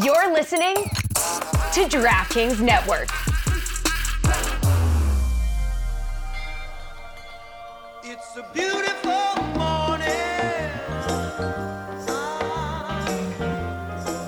[0.00, 3.10] You're listening to DraftKings Network.
[8.02, 10.08] It's a beautiful morning.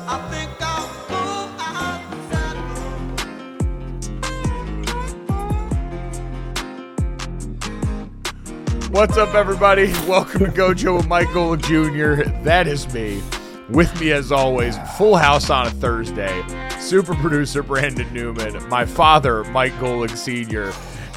[0.06, 1.48] I think I'll go
[8.90, 9.90] What's up, everybody?
[10.06, 12.28] Welcome to Gojo with Michael Jr.
[12.42, 13.22] That is me.
[13.70, 16.44] With me, as always, full house on a Thursday.
[16.78, 20.72] Super producer Brandon Newman, my father, Mike Golic Sr.,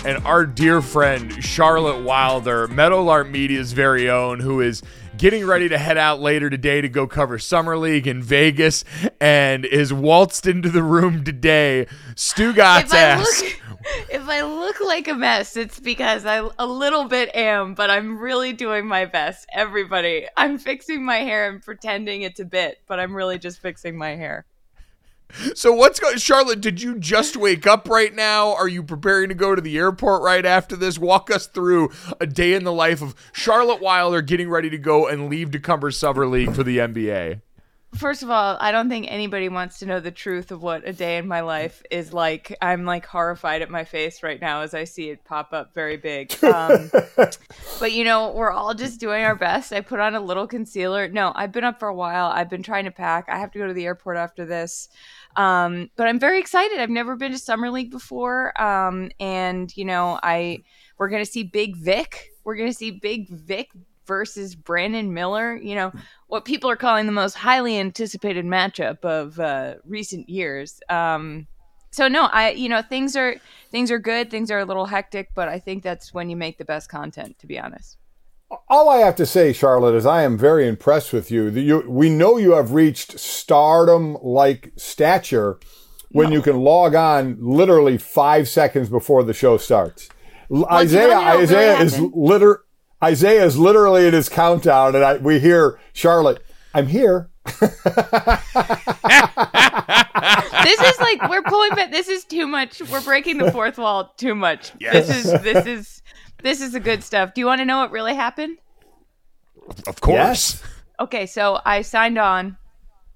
[0.05, 4.81] and our dear friend Charlotte Wilder, Meadowlark Media's very own, who is
[5.17, 8.85] getting ready to head out later today to go cover Summer League in Vegas
[9.19, 11.85] and is waltzed into the room today.
[12.15, 13.41] Stu Gotts if asks.
[13.41, 13.51] look,
[14.09, 18.17] if I look like a mess, it's because I a little bit am, but I'm
[18.17, 19.47] really doing my best.
[19.53, 23.97] Everybody, I'm fixing my hair and pretending it's a bit, but I'm really just fixing
[23.97, 24.45] my hair.
[25.55, 28.53] So what's going Charlotte, did you just wake up right now?
[28.53, 30.97] Are you preparing to go to the airport right after this?
[30.97, 35.07] Walk us through a day in the life of Charlotte Wilder getting ready to go
[35.07, 37.41] and leave to cover Summer League for the NBA.
[37.95, 40.91] First of all, I don't think anybody wants to know the truth of what a
[40.91, 42.55] day in my life is like.
[42.61, 45.97] I'm like horrified at my face right now as I see it pop up very
[45.97, 46.33] big.
[46.47, 46.89] Um,
[47.79, 49.71] but you know, we're all just doing our best.
[49.73, 51.07] I put on a little concealer.
[51.07, 52.27] No, I've been up for a while.
[52.27, 53.25] I've been trying to pack.
[53.29, 54.89] I have to go to the airport after this.
[55.35, 56.79] Um, but I'm very excited.
[56.79, 58.59] I've never been to Summer League before.
[58.61, 60.63] Um, and you know, I
[60.97, 62.31] we're gonna see Big Vic.
[62.43, 63.69] We're gonna see Big Vic
[64.07, 65.55] versus Brandon Miller.
[65.55, 65.91] You know,
[66.27, 70.79] what people are calling the most highly anticipated matchup of uh, recent years.
[70.89, 71.47] Um,
[71.91, 73.35] so no, I you know things are
[73.71, 74.31] things are good.
[74.31, 77.39] Things are a little hectic, but I think that's when you make the best content.
[77.39, 77.97] To be honest.
[78.69, 81.49] All I have to say, Charlotte, is I am very impressed with you.
[81.49, 85.59] you we know you have reached stardom like stature
[86.11, 90.09] when you can log on literally five seconds before the show starts.
[90.49, 92.63] you Isaiah, wanna know Isaiah really is liter,
[93.03, 96.43] Isaiah is literally in his countdown, and I, we hear Charlotte.
[96.73, 97.29] I'm here.
[97.59, 97.71] this
[100.81, 101.91] is like we're pulling back.
[101.91, 102.81] This is too much.
[102.81, 104.73] We're breaking the fourth wall too much.
[104.79, 106.01] This is this is
[106.43, 107.33] this is the good stuff.
[107.33, 108.57] Do you want to know what really happened?
[109.87, 110.17] Of course.
[110.17, 110.63] Yes.
[110.99, 112.57] Okay, so I signed on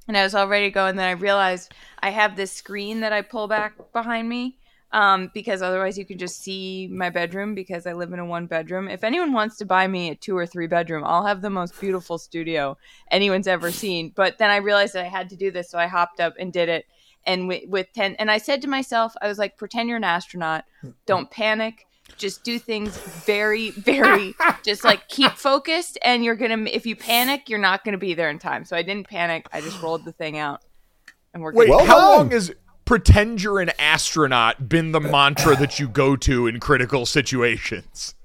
[0.08, 3.02] and I was all ready to go, and then I realized I have this screen
[3.02, 4.58] that I pull back behind me.
[4.94, 8.46] Um, because otherwise you can just see my bedroom because I live in a one
[8.46, 8.90] bedroom.
[8.90, 11.80] If anyone wants to buy me a two or three bedroom, I'll have the most
[11.80, 12.78] beautiful studio
[13.10, 14.12] anyone's ever seen.
[14.14, 16.52] But then I realized that I had to do this, so I hopped up and
[16.52, 16.86] did it.
[17.26, 20.04] And with, with 10, and I said to myself, I was like, pretend you're an
[20.04, 20.66] astronaut,
[21.06, 21.86] don't panic,
[22.18, 25.98] just do things very, very, just like keep focused.
[26.04, 28.66] And you're gonna, if you panic, you're not gonna be there in time.
[28.66, 30.62] So I didn't panic, I just rolled the thing out.
[31.34, 31.70] And we're Wait.
[31.70, 32.18] Well how done.
[32.18, 32.52] long has
[32.92, 38.16] pretend you're an astronaut been the mantra that you go to in critical situations?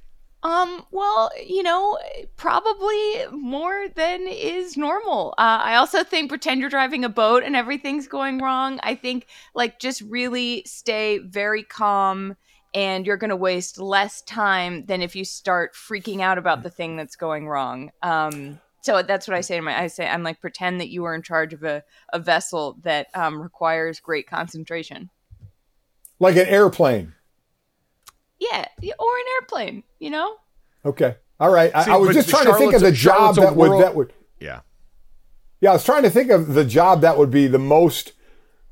[0.43, 1.97] Um, well, you know,
[2.35, 5.35] probably more than is normal.
[5.39, 8.81] Uh, I also think pretend you're driving a boat and everything's going wrong.
[8.83, 12.35] I think, like, just really stay very calm
[12.75, 16.71] and you're going to waste less time than if you start freaking out about the
[16.71, 17.93] thing that's going wrong.
[18.03, 21.03] Um, so that's what I say to my, I say, I'm like, pretend that you
[21.05, 25.11] are in charge of a, a vessel that um, requires great concentration.
[26.21, 27.13] Like an airplane.
[28.39, 30.37] Yeah, or an airplane, you know?
[30.85, 31.17] Okay.
[31.41, 31.75] All right.
[31.75, 33.83] I, See, I was just trying to think of the job Charlotte's a that would
[33.83, 34.61] that would Yeah.
[35.61, 38.13] Yeah, I was trying to think of the job that would be the most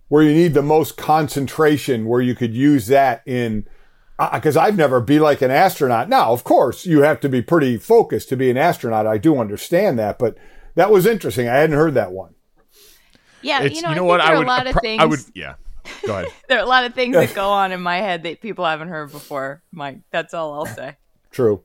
[0.06, 3.66] where you need the most concentration, where you could use that in.
[4.32, 6.08] Because I've never be like an astronaut.
[6.08, 9.06] Now, of course, you have to be pretty focused to be an astronaut.
[9.06, 10.37] I do understand that, but
[10.76, 11.49] that was interesting.
[11.49, 12.34] I hadn't heard that one.
[13.43, 14.19] Yeah, It's, you know, I what?
[14.19, 15.02] there I are would a lot of things.
[15.02, 15.55] I would yeah.
[16.06, 16.28] Go ahead.
[16.49, 18.88] there are a lot of things that go on in my head that people haven't
[18.88, 19.99] heard before, Mike.
[20.11, 20.96] That's all I'll say.
[21.31, 21.62] True.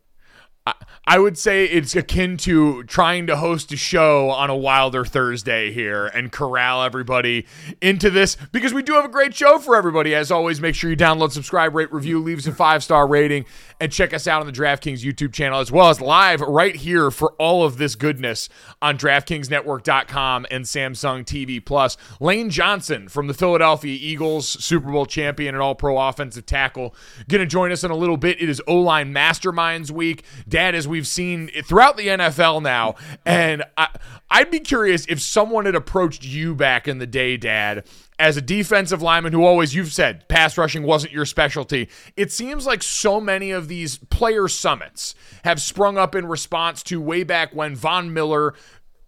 [1.05, 5.71] I, would say it's akin to trying to host a show on a Wilder Thursday
[5.71, 7.45] here and corral everybody
[7.81, 10.13] into this because we do have a great show for everybody.
[10.13, 13.45] As always, make sure you download, subscribe, rate, review, leave us a five star rating,
[13.79, 17.11] and check us out on the DraftKings YouTube channel as well as live right here
[17.11, 18.49] for all of this goodness
[18.81, 21.97] on DraftKingsNetwork.com and Samsung TV Plus.
[22.19, 26.95] Lane Johnson from the Philadelphia Eagles, Super Bowl champion and All Pro offensive tackle,
[27.27, 28.41] going to join us in a little bit.
[28.41, 30.23] It is O line Masterminds Week.
[30.59, 32.95] Dad, as we've seen throughout the NFL now,
[33.25, 33.87] and I,
[34.29, 37.87] I'd be curious if someone had approached you back in the day, Dad,
[38.19, 41.87] as a defensive lineman who always you've said pass rushing wasn't your specialty.
[42.17, 45.15] It seems like so many of these player summits
[45.45, 48.53] have sprung up in response to way back when Von Miller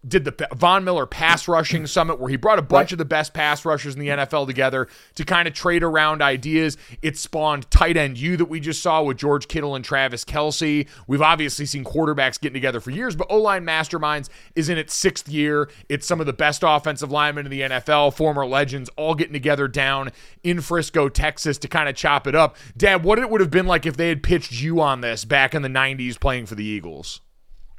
[0.08, 1.88] did the Von Miller pass rushing mm.
[1.88, 2.94] summit where he brought a bunch right.
[2.94, 6.76] of the best pass rushers in the NFL together to kind of trade around ideas.
[7.02, 10.88] It spawned tight end U that we just saw with George Kittle and Travis Kelce.
[11.06, 14.94] We've obviously seen quarterbacks getting together for years, but O line masterminds is in its
[14.94, 15.70] sixth year.
[15.88, 19.68] It's some of the best offensive linemen in the NFL, former legends, all getting together
[19.68, 20.12] down
[20.44, 22.58] in Frisco, Texas to kind of chop it up.
[22.76, 25.54] Dad, what it would have been like if they had pitched you on this back
[25.54, 27.22] in the 90s playing for the Eagles?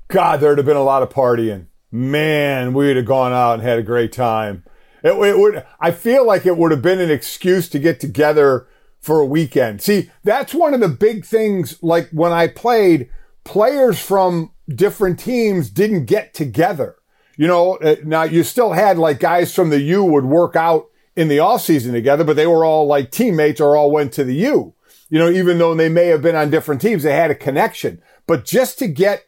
[0.06, 3.78] God, there'd have been a lot of partying man, we'd have gone out and had
[3.78, 4.64] a great time.
[5.04, 8.66] It, it, would, I feel like it would have been an excuse to get together
[9.00, 9.82] for a weekend.
[9.82, 11.80] See, that's one of the big things.
[11.82, 13.10] Like when I played,
[13.44, 16.96] players from different teams didn't get together.
[17.36, 20.86] You know, uh, now you still had like guys from the U would work out
[21.16, 24.24] in the off season together, but they were all like teammates or all went to
[24.24, 24.74] the U.
[25.08, 28.00] You know, even though they may have been on different teams, they had a connection.
[28.26, 29.24] But just to get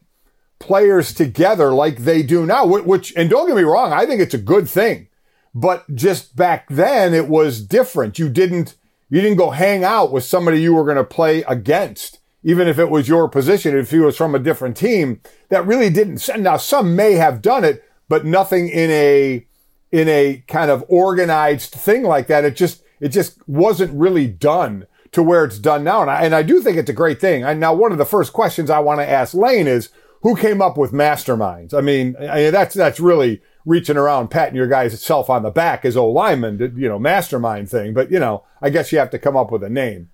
[0.58, 4.34] players together like they do now, which, and don't get me wrong, I think it's
[4.34, 5.08] a good thing.
[5.54, 8.18] But just back then it was different.
[8.18, 8.76] You didn't,
[9.10, 12.78] you didn't go hang out with somebody you were going to play against, even if
[12.78, 15.20] it was your position, if he was from a different team.
[15.50, 16.28] That really didn't.
[16.38, 19.46] Now, some may have done it, but nothing in a,
[19.92, 22.44] in a kind of organized thing like that.
[22.44, 26.02] It just, it just wasn't really done to where it's done now.
[26.02, 27.44] And I, and I do think it's a great thing.
[27.44, 29.90] And now one of the first questions I want to ask Lane is,
[30.24, 31.74] who came up with masterminds?
[31.74, 35.50] I mean, I mean that's that's really reaching around, patting your guy's self on the
[35.50, 37.94] back as old lineman, you know, mastermind thing.
[37.94, 40.08] But you know, I guess you have to come up with a name.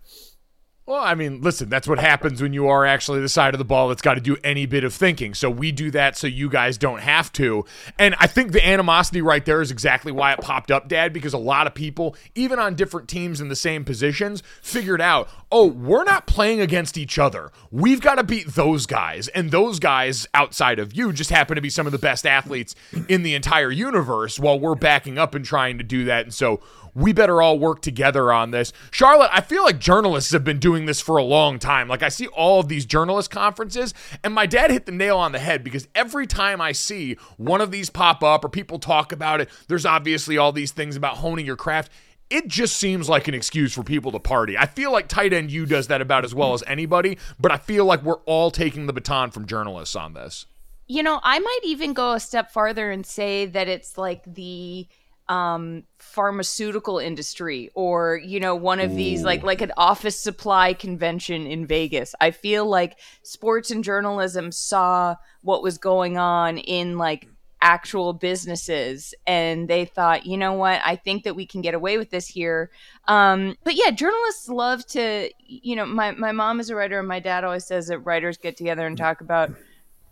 [0.90, 3.64] Well, I mean, listen, that's what happens when you are actually the side of the
[3.64, 5.34] ball that's got to do any bit of thinking.
[5.34, 7.64] So we do that so you guys don't have to.
[7.96, 11.32] And I think the animosity right there is exactly why it popped up, Dad, because
[11.32, 15.66] a lot of people, even on different teams in the same positions, figured out, oh,
[15.66, 17.52] we're not playing against each other.
[17.70, 19.28] We've got to beat those guys.
[19.28, 22.74] And those guys outside of you just happen to be some of the best athletes
[23.08, 26.24] in the entire universe while we're backing up and trying to do that.
[26.24, 26.60] And so
[26.94, 28.72] we better all work together on this.
[28.90, 31.88] Charlotte, I feel like journalists have been doing this for a long time.
[31.88, 35.32] Like I see all of these journalist conferences, and my dad hit the nail on
[35.32, 39.12] the head because every time I see one of these pop up or people talk
[39.12, 41.90] about it, there's obviously all these things about honing your craft
[42.30, 44.56] it just seems like an excuse for people to party.
[44.56, 47.56] I feel like tight end U does that about as well as anybody, but I
[47.56, 50.46] feel like we're all taking the baton from journalists on this.
[50.86, 54.86] You know, I might even go a step farther and say that it's like the
[55.30, 58.96] um, pharmaceutical industry or you know one of Ooh.
[58.96, 62.14] these like like an office supply convention in Vegas.
[62.20, 67.28] I feel like sports and journalism saw what was going on in like
[67.62, 71.98] actual businesses and they thought you know what i think that we can get away
[71.98, 72.70] with this here
[73.06, 77.06] um, but yeah journalists love to you know my, my mom is a writer and
[77.06, 79.50] my dad always says that writers get together and talk about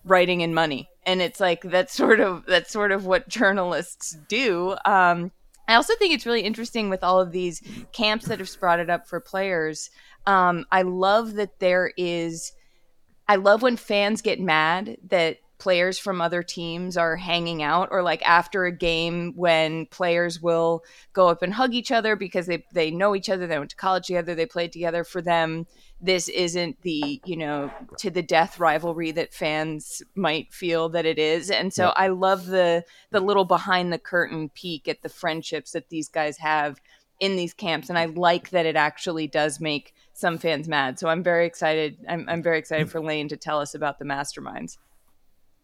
[0.09, 0.88] writing and money.
[1.07, 4.77] And it's like that's sort of that's sort of what journalists do.
[4.85, 5.33] Um,
[5.69, 7.62] i also think it's really interesting with all of these
[7.93, 9.91] camps that have sprouted up for players.
[10.27, 12.53] Um, i love that there is
[13.29, 18.03] i love when fans get mad that players from other teams are hanging out or
[18.03, 22.65] like after a game when players will go up and hug each other because they,
[22.73, 25.05] they know each other they went to college together they played together.
[25.05, 25.67] For them
[26.00, 31.19] this isn't the you know to the death rivalry that fans might feel that it
[31.19, 31.50] is.
[31.50, 31.93] And so yeah.
[31.97, 36.38] i love the the little behind the curtain peek at the friendships that these guys
[36.38, 36.81] have
[37.19, 37.88] in these camps.
[37.88, 41.00] And i like that it actually does make some fans mad.
[41.00, 42.91] So i'm very excited i'm, I'm very excited mm.
[42.91, 44.79] for lane to tell us about the masterminds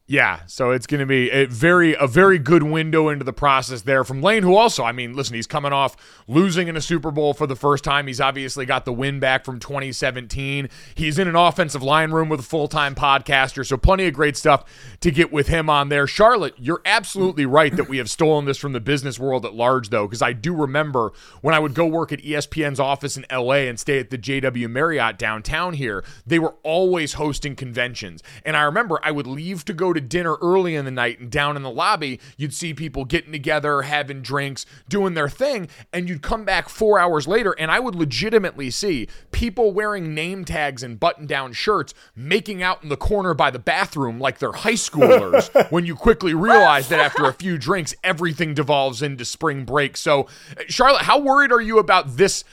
[0.06, 3.80] Yeah, so it's going to be a very a very good window into the process
[3.80, 5.96] there from Lane, who also, I mean, listen, he's coming off
[6.28, 8.06] losing in a Super Bowl for the first time.
[8.06, 10.68] He's obviously got the win back from 2017.
[10.94, 14.37] He's in an offensive line room with a full time podcaster, so plenty of great
[14.37, 14.66] stuff
[15.00, 16.06] to get with him on there.
[16.06, 19.88] Charlotte, you're absolutely right that we have stolen this from the business world at large,
[19.88, 23.54] though, because I do remember when I would go work at ESPN's office in LA
[23.54, 28.64] and stay at the JW Marriott downtown here, they were always hosting conventions, and I
[28.64, 31.62] remember I would leave to go to dinner early in the night and down in
[31.62, 36.44] the lobby, you'd see people getting together, having drinks, doing their thing, and you'd come
[36.44, 41.26] back four hours later, and I would legitimately see people wearing name tags and button
[41.26, 45.86] down shirts making out in the corner by the bathroom like they're high schoolers when
[45.86, 49.96] you quickly realize that after a few drinks, everything devolves into spring break.
[49.96, 50.26] So,
[50.68, 52.44] Charlotte, how worried are you about this?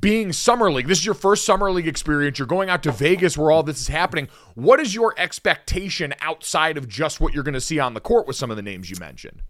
[0.00, 0.88] Being summer league.
[0.88, 2.38] This is your first summer league experience.
[2.38, 4.28] You're going out to vegas where all this is happening.
[4.54, 8.26] What is your expectation outside of just what you're going to see on the court
[8.26, 9.42] with some of the names you mentioned?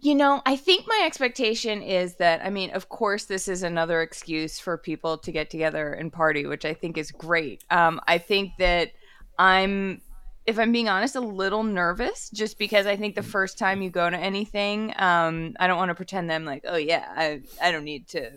[0.00, 4.00] You know, I think my expectation is that, I mean, of course, this is another
[4.00, 7.64] excuse for people to get together and party, which I think is great.
[7.68, 8.92] Um, I think that
[9.40, 10.00] I'm,
[10.46, 13.90] if I'm being honest, a little nervous just because I think the first time you
[13.90, 17.42] go to anything, um, I don't want to pretend that I'm like, oh, yeah, I,
[17.60, 18.30] I don't need to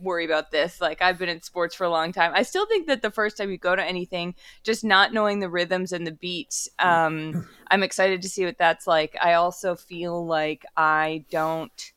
[0.00, 0.80] worry about this.
[0.80, 2.32] Like I've been in sports for a long time.
[2.34, 5.50] I still think that the first time you go to anything, just not knowing the
[5.50, 9.16] rhythms and the beats, um, I'm excited to see what that's like.
[9.20, 11.92] I also feel like I don't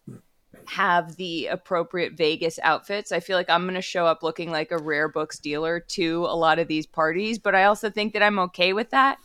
[0.65, 3.11] have the appropriate Vegas outfits.
[3.11, 6.25] I feel like I'm going to show up looking like a rare books dealer to
[6.25, 9.17] a lot of these parties, but I also think that I'm okay with that.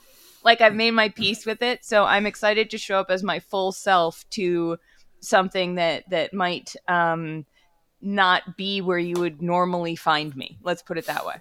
[0.44, 3.40] Like I've made my peace with it, so I'm excited to show up as my
[3.40, 4.78] full self to
[5.20, 7.44] something that that might um
[8.00, 10.59] not be where you would normally find me.
[10.62, 11.37] Let's put it that way.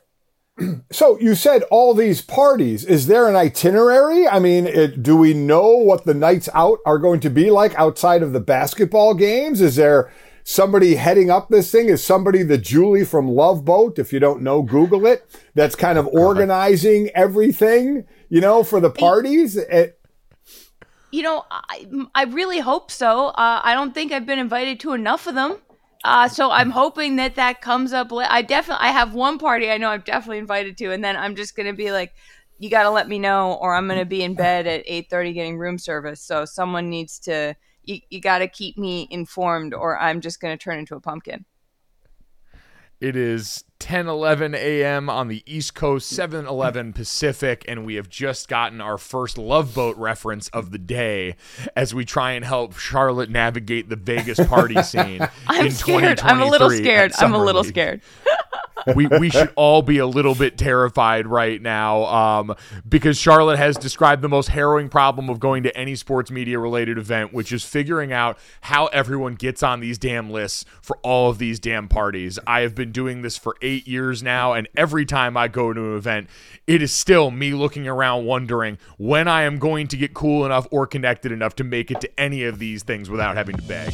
[0.91, 2.83] So you said all these parties.
[2.83, 4.27] Is there an itinerary?
[4.27, 7.75] I mean, it, do we know what the nights out are going to be like
[7.75, 9.61] outside of the basketball games?
[9.61, 10.11] Is there
[10.43, 11.89] somebody heading up this thing?
[11.89, 13.99] Is somebody the Julie from Love Boat?
[13.99, 15.29] If you don't know, Google it.
[15.53, 19.57] That's kind of organizing everything, you know, for the parties.
[19.57, 19.99] It,
[21.11, 21.85] You know, I,
[22.15, 23.27] I really hope so.
[23.27, 25.57] Uh, I don't think I've been invited to enough of them.
[26.03, 28.11] Uh, so I'm hoping that that comes up.
[28.11, 31.15] la- I definitely, I have one party I know I'm definitely invited to, and then
[31.17, 32.13] I'm just gonna be like,
[32.59, 35.57] you got to let me know, or I'm gonna be in bed at 8:30 getting
[35.57, 36.21] room service.
[36.21, 40.57] So someone needs to, you, you got to keep me informed, or I'm just gonna
[40.57, 41.45] turn into a pumpkin.
[42.99, 45.07] It is 10 11 a.m.
[45.07, 49.75] on the East Coast, 7 11 Pacific, and we have just gotten our first Love
[49.75, 51.35] Boat reference of the day
[51.75, 55.27] as we try and help Charlotte navigate the Vegas party scene.
[55.45, 56.19] I'm in scared.
[56.21, 57.11] I'm a little scared.
[57.19, 57.71] I'm a little League.
[57.71, 58.01] scared.
[58.95, 62.55] we we should all be a little bit terrified right now um,
[62.87, 66.97] because Charlotte has described the most harrowing problem of going to any sports media related
[66.97, 71.37] event, which is figuring out how everyone gets on these damn lists for all of
[71.37, 72.39] these damn parties.
[72.45, 75.91] I have been doing this for eight years now, and every time I go to
[75.91, 76.29] an event,
[76.65, 80.67] it is still me looking around wondering when I am going to get cool enough
[80.71, 83.93] or connected enough to make it to any of these things without having to beg.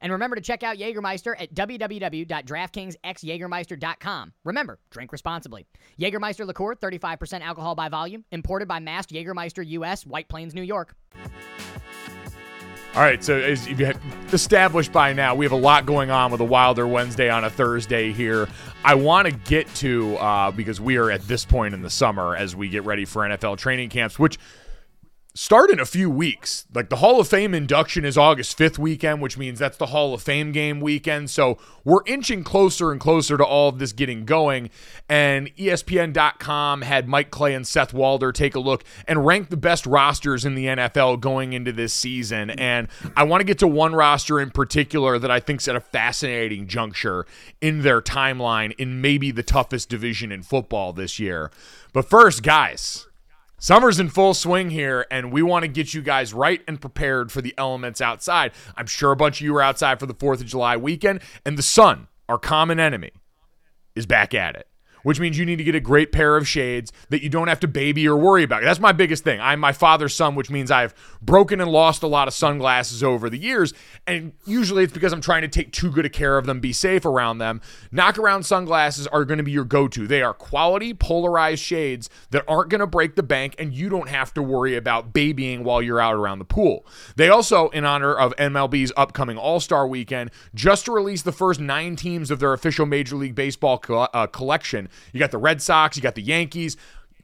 [0.00, 4.32] And remember to check out Jägermeister at www.draftkingsxjagermeister.com.
[4.44, 5.66] Remember, drink responsibly.
[5.98, 10.94] Jägermeister liqueur, 35% alcohol by volume, imported by Mast Jägermeister US, White Plains, New York.
[12.94, 13.80] All right, so as you've
[14.32, 17.50] established by now, we have a lot going on with a Wilder Wednesday on a
[17.50, 18.48] Thursday here.
[18.82, 22.34] I want to get to uh, because we are at this point in the summer
[22.34, 24.38] as we get ready for NFL training camps, which
[25.38, 26.66] start in a few weeks.
[26.74, 30.12] Like the Hall of Fame induction is August 5th weekend, which means that's the Hall
[30.12, 31.30] of Fame game weekend.
[31.30, 34.68] So we're inching closer and closer to all of this getting going.
[35.08, 39.86] And ESPN.com had Mike Clay and Seth Walder take a look and rank the best
[39.86, 42.50] rosters in the NFL going into this season.
[42.50, 45.80] And I want to get to one roster in particular that I think's at a
[45.80, 47.26] fascinating juncture
[47.60, 51.52] in their timeline in maybe the toughest division in football this year.
[51.92, 53.07] But first, guys,
[53.60, 57.32] Summer's in full swing here, and we want to get you guys right and prepared
[57.32, 58.52] for the elements outside.
[58.76, 61.58] I'm sure a bunch of you are outside for the 4th of July weekend, and
[61.58, 63.10] the sun, our common enemy,
[63.96, 64.67] is back at it.
[65.02, 67.60] Which means you need to get a great pair of shades that you don't have
[67.60, 68.62] to baby or worry about.
[68.62, 69.40] That's my biggest thing.
[69.40, 73.30] I'm my father's son, which means I've broken and lost a lot of sunglasses over
[73.30, 73.72] the years.
[74.06, 76.72] And usually it's because I'm trying to take too good a care of them, be
[76.72, 77.60] safe around them.
[77.92, 80.06] Knockaround sunglasses are going to be your go to.
[80.06, 84.08] They are quality, polarized shades that aren't going to break the bank, and you don't
[84.08, 86.86] have to worry about babying while you're out around the pool.
[87.16, 91.96] They also, in honor of MLB's upcoming All Star weekend, just released the first nine
[91.96, 94.87] teams of their official Major League Baseball co- uh, collection.
[95.12, 96.76] You got the Red Sox, you got the Yankees.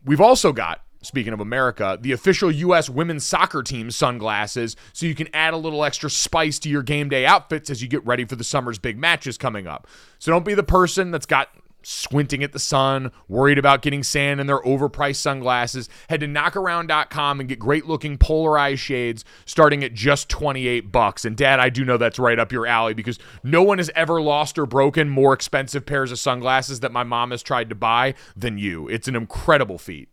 [0.04, 2.88] We've also got speaking of America, the official U.S.
[2.88, 7.08] women's soccer team sunglasses, so you can add a little extra spice to your game
[7.08, 9.86] day outfits as you get ready for the summer's big matches coming up.
[10.18, 11.50] So don't be the person that's got
[11.86, 15.88] squinting at the sun, worried about getting sand in their overpriced sunglasses.
[16.08, 21.24] Head to knockaround.com and get great looking polarized shades starting at just 28 bucks.
[21.24, 24.20] And dad, I do know that's right up your alley because no one has ever
[24.20, 28.14] lost or broken more expensive pairs of sunglasses that my mom has tried to buy
[28.36, 28.88] than you.
[28.88, 30.08] It's an incredible feat.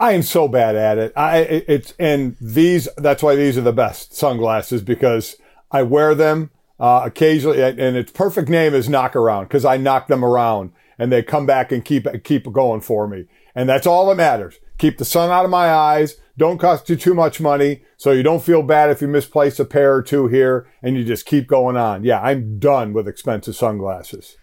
[0.00, 1.12] I am so bad at it.
[1.16, 5.36] I it- it's and these that's why these are the best sunglasses because
[5.70, 10.08] I wear them uh, occasionally and its perfect name is knock around because I knock
[10.08, 14.08] them around and they come back and keep keep going for me and that's all
[14.08, 14.58] that matters.
[14.78, 16.16] Keep the sun out of my eyes.
[16.36, 19.64] Don't cost you too much money so you don't feel bad if you misplace a
[19.64, 22.02] pair or two here and you just keep going on.
[22.02, 24.36] Yeah, I'm done with expensive sunglasses.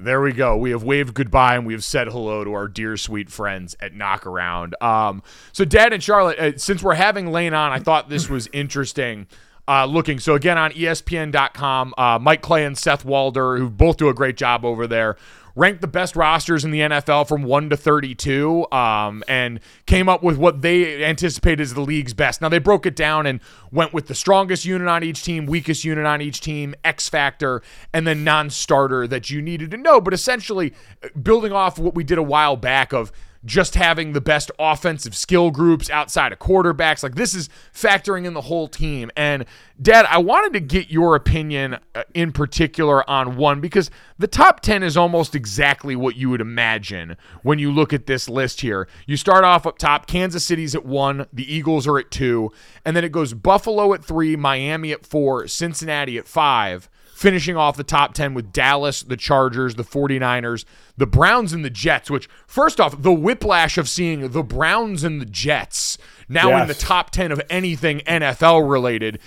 [0.00, 0.56] There we go.
[0.56, 3.94] We have waved goodbye and we have said hello to our dear sweet friends at
[3.94, 4.80] Knockaround.
[4.80, 8.48] Um, so, Dad and Charlotte, uh, since we're having Lane on, I thought this was
[8.52, 9.26] interesting.
[9.68, 14.08] Uh, looking so again on ESPN.com, uh, Mike Clay and Seth Walder, who both do
[14.08, 15.18] a great job over there,
[15.54, 20.22] ranked the best rosters in the NFL from one to thirty-two, um, and came up
[20.22, 22.40] with what they anticipated as the league's best.
[22.40, 25.84] Now they broke it down and went with the strongest unit on each team, weakest
[25.84, 27.60] unit on each team, X factor,
[27.92, 30.00] and then non-starter that you needed to know.
[30.00, 30.72] But essentially,
[31.04, 33.12] uh, building off what we did a while back of
[33.44, 37.02] just having the best offensive skill groups outside of quarterbacks.
[37.02, 39.10] Like this is factoring in the whole team.
[39.16, 39.44] And
[39.80, 44.60] Dad, I wanted to get your opinion uh, in particular on one because the top
[44.60, 48.88] 10 is almost exactly what you would imagine when you look at this list here.
[49.06, 52.50] You start off up top, Kansas City's at one, the Eagles are at two,
[52.84, 57.76] and then it goes Buffalo at three, Miami at four, Cincinnati at five finishing off
[57.76, 60.64] the top 10 with Dallas, the Chargers, the 49ers,
[60.96, 65.20] the Browns, and the Jets, which, first off, the whiplash of seeing the Browns and
[65.20, 69.18] the Jets now in the top 10 of anything NFL related,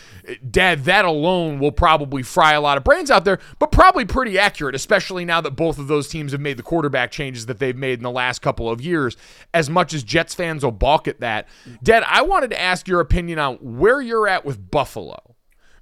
[0.49, 4.39] Dad, that alone will probably fry a lot of brains out there, but probably pretty
[4.39, 7.75] accurate, especially now that both of those teams have made the quarterback changes that they've
[7.75, 9.17] made in the last couple of years.
[9.54, 11.49] As much as Jets fans will balk at that,
[11.84, 15.31] Dad, I wanted to ask your opinion on where you're at with Buffalo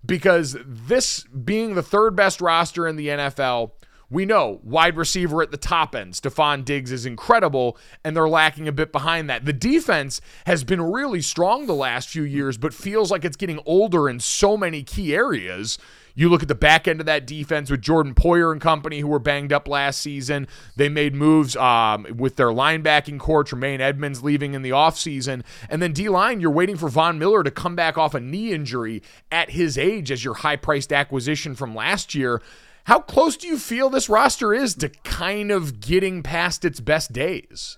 [0.06, 3.72] because this being the third best roster in the NFL,
[4.10, 8.67] we know wide receiver at the top end, Stefon Diggs is incredible, and they're lacking
[8.67, 9.45] a bit behind that.
[9.45, 13.60] The defense has been really strong the last few years, but feels like it's getting
[13.65, 15.78] older in so many key areas.
[16.15, 19.08] You look at the back end of that defense with Jordan Poyer and company, who
[19.08, 20.48] were banged up last season.
[20.76, 25.43] They made moves um, with their linebacking corps, Tremaine Edmunds leaving in the offseason.
[25.69, 28.52] And then D line, you're waiting for Von Miller to come back off a knee
[28.52, 32.41] injury at his age as your high priced acquisition from last year.
[32.86, 37.13] How close do you feel this roster is to kind of getting past its best
[37.13, 37.78] days?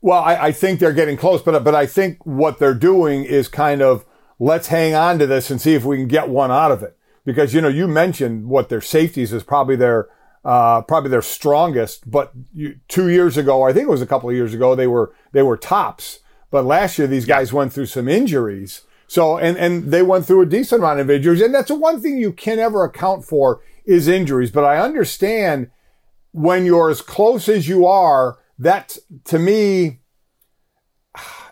[0.00, 3.48] Well, I, I think they're getting close, but but I think what they're doing is
[3.48, 4.04] kind of
[4.38, 6.96] let's hang on to this and see if we can get one out of it.
[7.24, 10.08] Because you know you mentioned what their safeties is probably their
[10.46, 14.30] uh, probably their strongest, but you, two years ago, I think it was a couple
[14.30, 16.20] of years ago, they were they were tops.
[16.52, 18.82] But last year, these guys went through some injuries.
[19.08, 22.00] So and and they went through a decent amount of injuries, and that's the one
[22.00, 24.50] thing you can never account for is injuries.
[24.50, 25.70] But I understand
[26.32, 30.00] when you're as close as you are, that to me,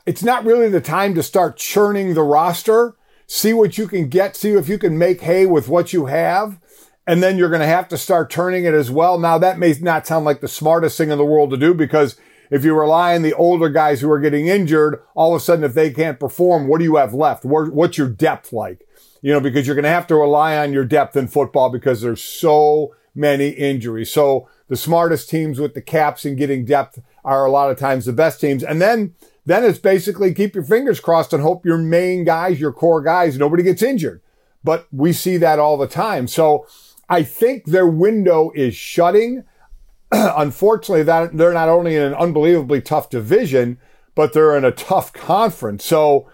[0.07, 4.37] it's not really the time to start churning the roster see what you can get,
[4.37, 6.61] see if you can make hay with what you have.
[7.07, 9.18] And then you're going to have to start turning it as well.
[9.18, 12.16] Now that may not sound like the smartest thing in the world to do because
[12.51, 15.64] if you rely on the older guys who are getting injured, all of a sudden,
[15.64, 17.44] if they can't perform, what do you have left?
[17.44, 18.87] What's your depth like?
[19.24, 22.02] You know, because you're going to have to rely on your depth in football because
[22.02, 24.12] there's so many injuries.
[24.12, 28.04] So the smartest teams with the caps and getting depth are a lot of times
[28.04, 28.62] the best teams.
[28.62, 29.14] And then,
[29.46, 33.38] then it's basically keep your fingers crossed and hope your main guys, your core guys,
[33.38, 34.20] nobody gets injured.
[34.62, 36.28] But we see that all the time.
[36.28, 36.66] So
[37.08, 39.44] I think their window is shutting.
[40.12, 43.78] Unfortunately, that they're not only in an unbelievably tough division,
[44.14, 45.82] but they're in a tough conference.
[45.82, 46.28] So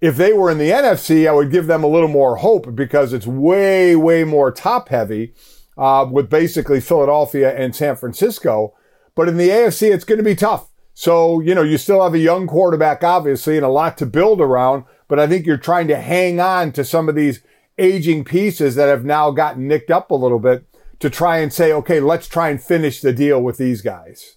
[0.00, 3.12] if they were in the NFC, I would give them a little more hope because
[3.12, 5.34] it's way, way more top heavy
[5.76, 8.74] uh, with basically Philadelphia and San Francisco.
[9.14, 10.68] But in the AFC, it's going to be tough.
[10.94, 14.40] So, you know, you still have a young quarterback, obviously, and a lot to build
[14.40, 14.84] around.
[15.08, 17.42] But I think you're trying to hang on to some of these
[17.78, 20.64] aging pieces that have now gotten nicked up a little bit
[21.00, 24.36] to try and say, okay, let's try and finish the deal with these guys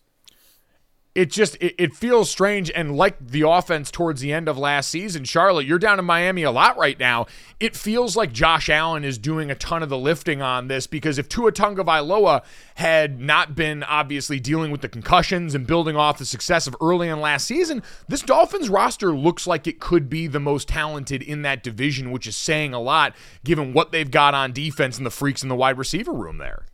[1.15, 4.89] it just it, it, feels strange and like the offense towards the end of last
[4.89, 5.23] season.
[5.23, 7.27] Charlotte you're down in miami a lot right now.
[7.59, 11.19] It feels like josh allen is doing a ton of the lifting on this because
[11.19, 12.43] if tua tagovailoa
[12.75, 17.07] had not been obviously dealing with the concussions and building off the success of early
[17.07, 21.43] in last season this dolphins roster looks like it could be the most talented in
[21.43, 25.11] that division which is saying a lot given what they've got on defense and the
[25.11, 26.65] freaks in the wide receiver room there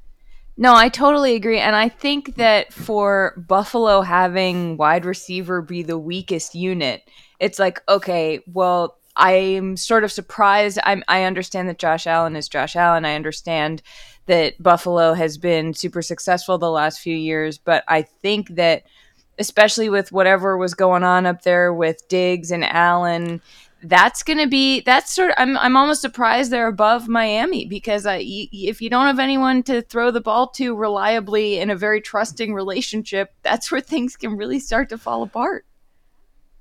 [0.59, 1.59] no, I totally agree.
[1.59, 7.01] And I think that for Buffalo having wide receiver be the weakest unit,
[7.39, 10.77] it's like, okay, well, I'm sort of surprised.
[10.83, 13.05] I'm, I understand that Josh Allen is Josh Allen.
[13.05, 13.81] I understand
[14.25, 18.83] that Buffalo has been super successful the last few years, but I think that
[19.37, 23.41] especially with whatever was going on up there with Diggs and Allen,
[23.83, 28.05] that's going to be that's sort of I'm I'm almost surprised they're above Miami because
[28.05, 32.01] I, if you don't have anyone to throw the ball to reliably in a very
[32.01, 35.65] trusting relationship, that's where things can really start to fall apart.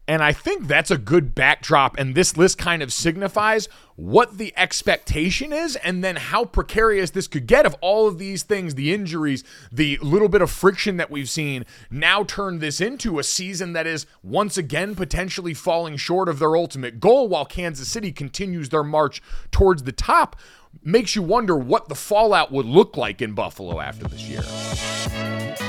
[0.09, 1.99] And I think that's a good backdrop.
[1.99, 7.29] And this list kind of signifies what the expectation is and then how precarious this
[7.29, 11.11] could get if all of these things, the injuries, the little bit of friction that
[11.11, 16.31] we've seen, now turn this into a season that is once again potentially falling short
[16.31, 20.37] of their ultimate goal while Kansas City continues their march towards the top.
[20.83, 25.68] Makes you wonder what the fallout would look like in Buffalo after this year.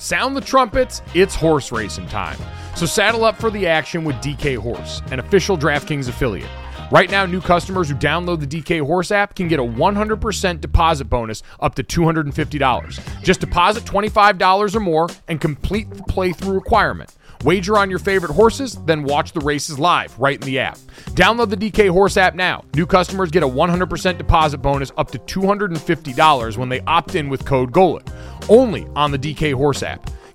[0.00, 2.38] Sound the trumpets, it's horse racing time.
[2.76, 6.48] So saddle up for the action with DK Horse, an official DraftKings affiliate.
[6.92, 11.06] Right now, new customers who download the DK Horse app can get a 100% deposit
[11.06, 13.22] bonus up to $250.
[13.24, 17.12] Just deposit $25 or more and complete the playthrough requirement.
[17.44, 20.78] Wager on your favorite horses, then watch the races live right in the app.
[21.10, 22.64] Download the DK Horse app now.
[22.74, 27.44] New customers get a 100% deposit bonus up to $250 when they opt in with
[27.44, 28.06] code GOLIC.
[28.48, 30.10] Only on the DK Horse app.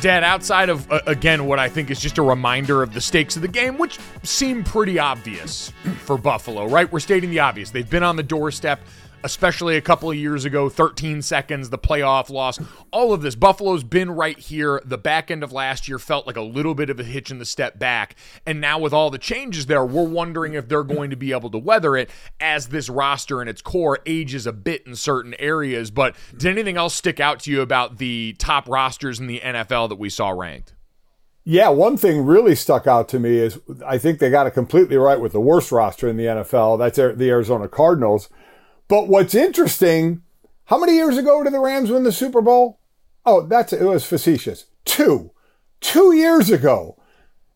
[0.00, 3.36] Dad, outside of, uh, again, what I think is just a reminder of the stakes
[3.36, 5.72] of the game, which seem pretty obvious
[6.04, 6.90] for Buffalo, right?
[6.90, 7.70] We're stating the obvious.
[7.70, 8.80] They've been on the doorstep
[9.22, 12.58] especially a couple of years ago 13 seconds, the playoff loss,
[12.90, 13.34] all of this.
[13.34, 14.80] Buffalo's been right here.
[14.84, 17.38] The back end of last year felt like a little bit of a hitch in
[17.38, 18.16] the step back.
[18.46, 21.50] And now, with all the changes there, we're wondering if they're going to be able
[21.50, 25.90] to weather it as this roster and its core ages a bit in certain areas.
[25.90, 29.88] But did anything else stick out to you about the top rosters in the NFL
[29.90, 30.74] that we saw ranked?
[31.44, 34.96] Yeah, one thing really stuck out to me is I think they got it completely
[34.96, 36.78] right with the worst roster in the NFL.
[36.78, 38.28] That's the Arizona Cardinals.
[38.90, 40.22] But what's interesting,
[40.64, 42.80] how many years ago did the Rams win the Super Bowl?
[43.24, 44.66] Oh, that's it was facetious.
[44.84, 45.30] Two.
[45.80, 47.00] Two years ago.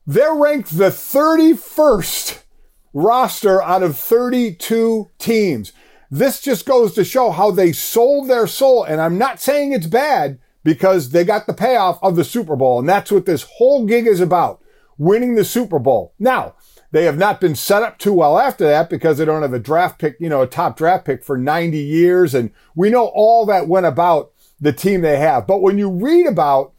[0.07, 2.45] They're ranked the 31st
[2.93, 5.73] roster out of 32 teams.
[6.09, 8.85] This just goes to show how they sold their soul.
[8.85, 12.79] And I'm not saying it's bad because they got the payoff of the Super Bowl.
[12.79, 14.63] And that's what this whole gig is about.
[14.99, 16.15] Winning the Super Bowl.
[16.17, 16.55] Now,
[16.95, 19.59] they have not been set up too well after that because they don't have a
[19.59, 22.35] draft pick, you know, a top draft pick for 90 years.
[22.35, 24.31] And we know all that went about
[24.61, 25.45] the team they have.
[25.45, 26.73] But when you read about,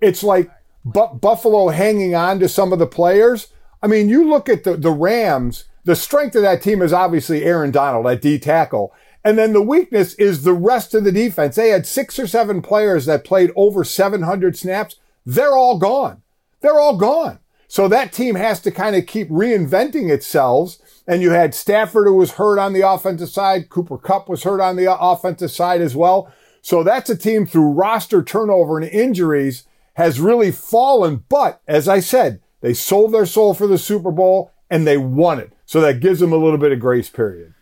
[0.00, 0.48] it's like
[0.84, 3.48] Buffalo hanging on to some of the players.
[3.82, 7.44] I mean, you look at the, the Rams the strength of that team is obviously
[7.44, 8.92] Aaron Donald at D tackle.
[9.24, 11.56] And then the weakness is the rest of the defense.
[11.56, 14.96] They had six or seven players that played over 700 snaps.
[15.24, 16.20] They're all gone.
[16.60, 17.38] They're all gone.
[17.68, 20.76] So that team has to kind of keep reinventing itself.
[21.06, 23.68] And you had Stafford who was hurt on the offensive side.
[23.68, 26.32] Cooper Kupp was hurt on the offensive side as well.
[26.62, 31.24] So that's a team through roster turnover and injuries has really fallen.
[31.28, 35.38] But as I said, they sold their soul for the Super Bowl and they won
[35.38, 35.52] it.
[35.66, 37.54] So that gives them a little bit of grace period.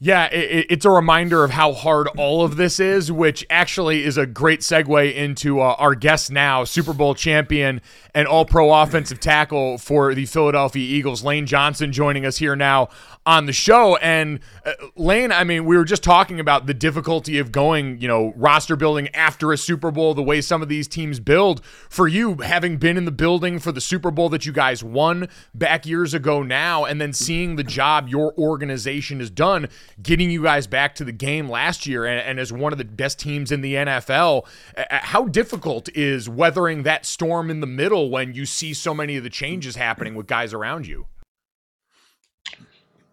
[0.00, 4.18] Yeah, it, it's a reminder of how hard all of this is, which actually is
[4.18, 7.80] a great segue into uh, our guest now, Super Bowl champion
[8.14, 12.88] and all pro offensive tackle for the Philadelphia Eagles, Lane Johnson, joining us here now
[13.26, 13.96] on the show.
[13.96, 18.08] And uh, Lane, I mean, we were just talking about the difficulty of going, you
[18.08, 21.64] know, roster building after a Super Bowl, the way some of these teams build.
[21.88, 25.28] For you, having been in the building for the Super Bowl that you guys won
[25.54, 29.68] back years ago now, and then seeing the job your organization has done,
[30.02, 32.84] getting you guys back to the game last year and, and as one of the
[32.84, 34.46] best teams in the NFL,
[34.90, 39.22] how difficult is weathering that storm in the middle when you see so many of
[39.22, 41.06] the changes happening with guys around you?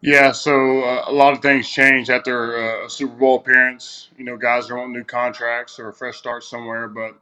[0.01, 4.09] Yeah, so uh, a lot of things change after uh, a Super Bowl appearance.
[4.17, 7.15] You know, guys are wanting new contracts or a fresh start somewhere, but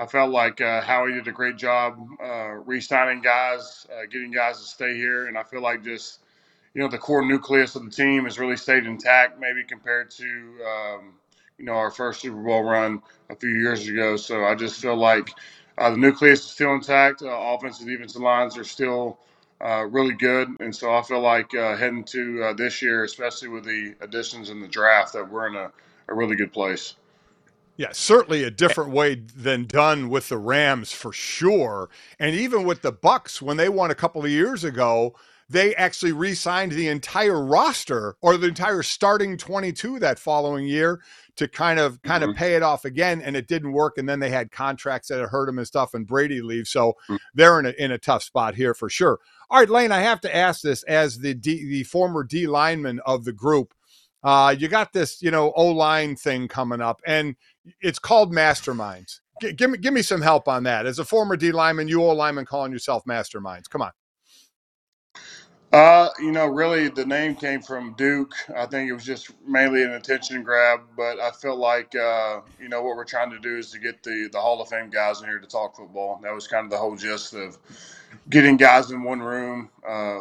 [0.00, 4.58] I felt like uh, Howie did a great job uh, re-signing guys, uh, getting guys
[4.58, 6.18] to stay here, and I feel like just
[6.76, 10.24] you know the core nucleus of the team has really stayed intact, maybe compared to
[10.24, 11.14] um,
[11.56, 14.16] you know our first Super Bowl run a few years ago.
[14.16, 15.30] So I just feel like
[15.78, 17.22] uh, the nucleus is still intact.
[17.22, 19.18] Uh, offensive, defensive lines are still
[19.64, 20.48] uh, really good.
[20.60, 24.50] And so I feel like uh, heading to uh, this year, especially with the additions
[24.50, 25.72] in the draft, that we're in a,
[26.08, 26.96] a really good place.
[27.78, 31.88] Yeah, certainly a different way than done with the Rams for sure.
[32.18, 35.14] And even with the Bucs when they won a couple of years ago,
[35.48, 41.00] they actually re-signed the entire roster or the entire starting 22 that following year
[41.36, 42.30] to kind of kind mm-hmm.
[42.30, 45.24] of pay it off again and it didn't work and then they had contracts that
[45.28, 47.16] hurt them and stuff and Brady leaves so mm-hmm.
[47.34, 49.20] they're in a, in a tough spot here for sure.
[49.48, 53.00] All right, Lane, I have to ask this as the D, the former D lineman
[53.06, 53.74] of the group.
[54.24, 57.36] Uh, you got this, you know, O line thing coming up, and
[57.80, 59.20] it's called masterminds.
[59.40, 60.84] G- give me give me some help on that.
[60.84, 63.70] As a former D lineman, you O lineman calling yourself masterminds.
[63.70, 63.92] Come on.
[65.76, 68.32] Uh, you know, really, the name came from Duke.
[68.56, 72.70] I think it was just mainly an attention grab, but I feel like uh, you
[72.70, 75.20] know what we're trying to do is to get the the Hall of Fame guys
[75.20, 76.18] in here to talk football.
[76.22, 77.58] That was kind of the whole gist of
[78.30, 79.68] getting guys in one room.
[79.86, 80.20] Uh,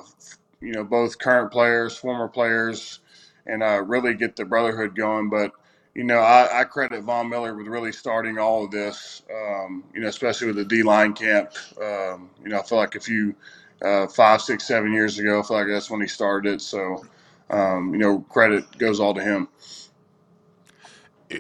[0.60, 3.00] you know, both current players, former players,
[3.48, 5.30] and uh, really get the brotherhood going.
[5.30, 5.54] But
[5.94, 9.22] you know, I, I, credit Von Miller with really starting all of this.
[9.34, 11.54] Um, you know, especially with the D line camp.
[11.82, 13.34] Um, you know, I feel like if you
[13.81, 15.39] uh, five, six, seven years ago.
[15.39, 16.55] I feel like that's when he started.
[16.55, 16.61] It.
[16.61, 17.05] So,
[17.49, 19.47] um, you know, credit goes all to him.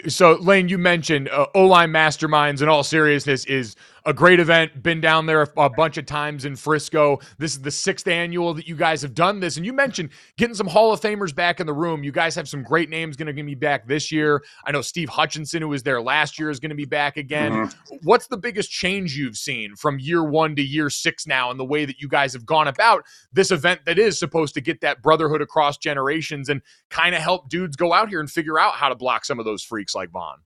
[0.07, 2.61] So, Lane, you mentioned uh, O line masterminds.
[2.61, 4.83] In all seriousness, is a great event.
[4.83, 7.19] Been down there a bunch of times in Frisco.
[7.39, 9.57] This is the sixth annual that you guys have done this.
[9.57, 12.03] And you mentioned getting some Hall of Famers back in the room.
[12.03, 14.43] You guys have some great names going to be back this year.
[14.65, 17.51] I know Steve Hutchinson, who was there last year, is going to be back again.
[17.51, 17.95] Mm-hmm.
[18.03, 21.65] What's the biggest change you've seen from year one to year six now in the
[21.65, 25.01] way that you guys have gone about this event that is supposed to get that
[25.01, 28.89] brotherhood across generations and kind of help dudes go out here and figure out how
[28.89, 30.37] to block some of those freaks like Von?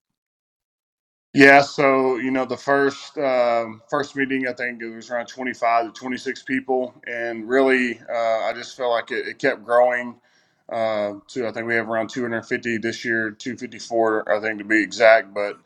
[1.33, 5.87] Yeah, so you know the first um, first meeting, I think it was around 25
[5.87, 8.13] to 26 people, and really, uh,
[8.47, 10.17] I just felt like it, it kept growing.
[10.69, 14.83] Uh, to I think we have around 250 this year, 254, I think to be
[14.83, 15.33] exact.
[15.33, 15.57] But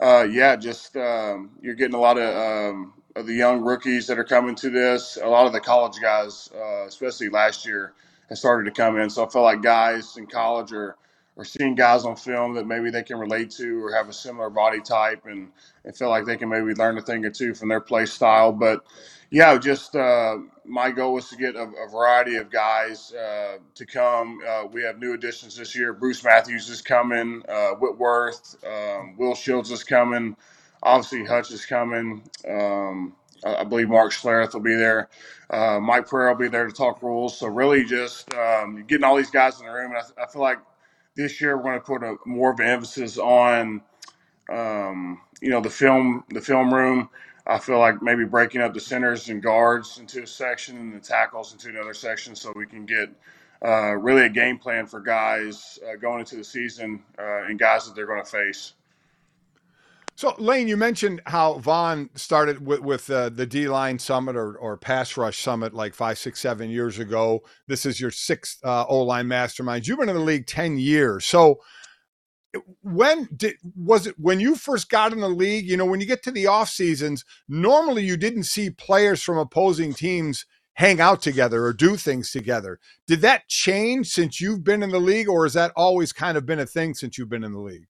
[0.00, 2.36] uh, yeah, just um, you're getting a lot of,
[2.74, 5.18] um, of the young rookies that are coming to this.
[5.22, 7.94] A lot of the college guys, uh, especially last year,
[8.30, 9.10] have started to come in.
[9.10, 10.96] So I feel like guys in college are
[11.36, 14.50] or seeing guys on film that maybe they can relate to or have a similar
[14.50, 15.50] body type and,
[15.84, 18.52] and feel like they can maybe learn a thing or two from their play style.
[18.52, 18.84] But
[19.30, 23.86] yeah, just uh, my goal was to get a, a variety of guys uh, to
[23.86, 24.40] come.
[24.48, 25.92] Uh, we have new additions this year.
[25.92, 30.36] Bruce Matthews is coming, uh, Whitworth, um, Will Shields is coming,
[30.82, 32.22] obviously Hutch is coming.
[32.48, 35.08] Um, I believe Mark Schlereth will be there.
[35.50, 37.38] Uh, Mike Pereira will be there to talk rules.
[37.38, 40.42] So really, just um, getting all these guys in the room, and I, I feel
[40.42, 40.58] like
[41.16, 43.82] this year we're going to put a more of an emphasis on
[44.52, 47.08] um, you know the film the film room.
[47.48, 51.00] I feel like maybe breaking up the centers and guards into a section and the
[51.00, 53.08] tackles into another section so we can get
[53.64, 57.86] uh, really a game plan for guys uh, going into the season uh, and guys
[57.86, 58.74] that they're going to face.
[60.18, 64.56] So, Lane, you mentioned how Von started with, with uh, the D line summit or,
[64.56, 67.42] or pass rush summit like five, six, seven years ago.
[67.66, 69.86] This is your sixth uh, O line mastermind.
[69.86, 71.26] You've been in the league 10 years.
[71.26, 71.60] So,
[72.80, 76.06] when did was it when you first got in the league you know when you
[76.06, 81.20] get to the off seasons normally you didn't see players from opposing teams hang out
[81.20, 85.44] together or do things together did that change since you've been in the league or
[85.44, 87.88] has that always kind of been a thing since you've been in the league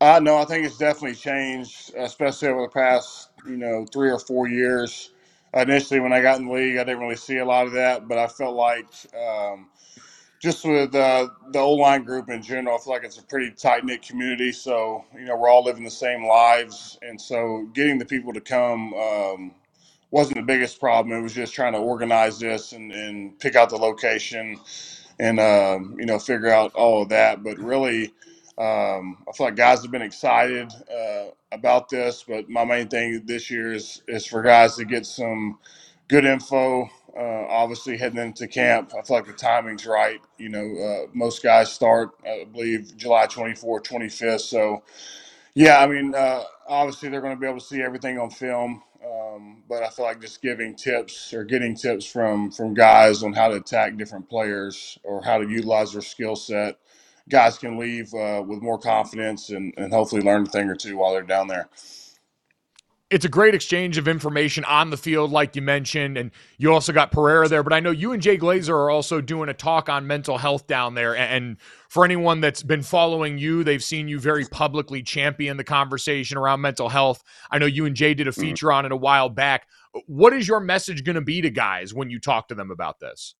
[0.00, 4.20] Uh, no, I think it's definitely changed, especially over the past, you know, three or
[4.20, 5.10] four years.
[5.54, 8.08] Initially, when I got in the league, I didn't really see a lot of that,
[8.08, 8.86] but I felt like
[9.20, 9.70] um,
[10.40, 13.52] just with uh, the O line group in general, I feel like it's a pretty
[13.52, 14.52] tight knit community.
[14.52, 16.98] So, you know, we're all living the same lives.
[17.02, 19.54] And so getting the people to come um,
[20.10, 21.18] wasn't the biggest problem.
[21.18, 24.58] It was just trying to organize this and, and pick out the location
[25.20, 27.42] and, um, you know, figure out all of that.
[27.44, 28.12] But really,
[28.60, 33.22] um, I feel like guys have been excited uh, about this, but my main thing
[33.26, 35.58] this year is is for guys to get some
[36.08, 36.90] good info.
[37.18, 40.20] Uh, obviously, heading into camp, I feel like the timing's right.
[40.38, 44.42] You know, uh, most guys start, I believe, July 24th, 25th.
[44.42, 44.84] So,
[45.54, 48.82] yeah, I mean, uh, obviously they're going to be able to see everything on film,
[49.04, 53.34] um, but I feel like just giving tips or getting tips from from guys on
[53.34, 56.78] how to attack different players or how to utilize their skill set
[57.30, 60.98] guys can leave uh, with more confidence and, and hopefully learn a thing or two
[60.98, 61.68] while they're down there.
[63.08, 66.92] It's a great exchange of information on the field, like you mentioned, and you also
[66.92, 67.64] got Pereira there.
[67.64, 70.68] But I know you and Jay Glazer are also doing a talk on mental health
[70.68, 71.16] down there.
[71.16, 71.56] And
[71.88, 76.60] for anyone that's been following you, they've seen you very publicly champion the conversation around
[76.60, 77.24] mental health.
[77.50, 79.66] I know you and Jay did a feature on it a while back.
[80.06, 83.00] What is your message going to be to guys when you talk to them about
[83.00, 83.34] this?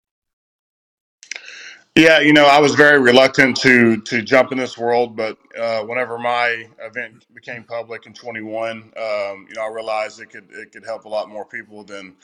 [1.94, 5.82] Yeah, you know, I was very reluctant to to jump in this world, but uh,
[5.84, 10.72] whenever my event became public in 21, um, you know, I realized it could it
[10.72, 12.16] could help a lot more people than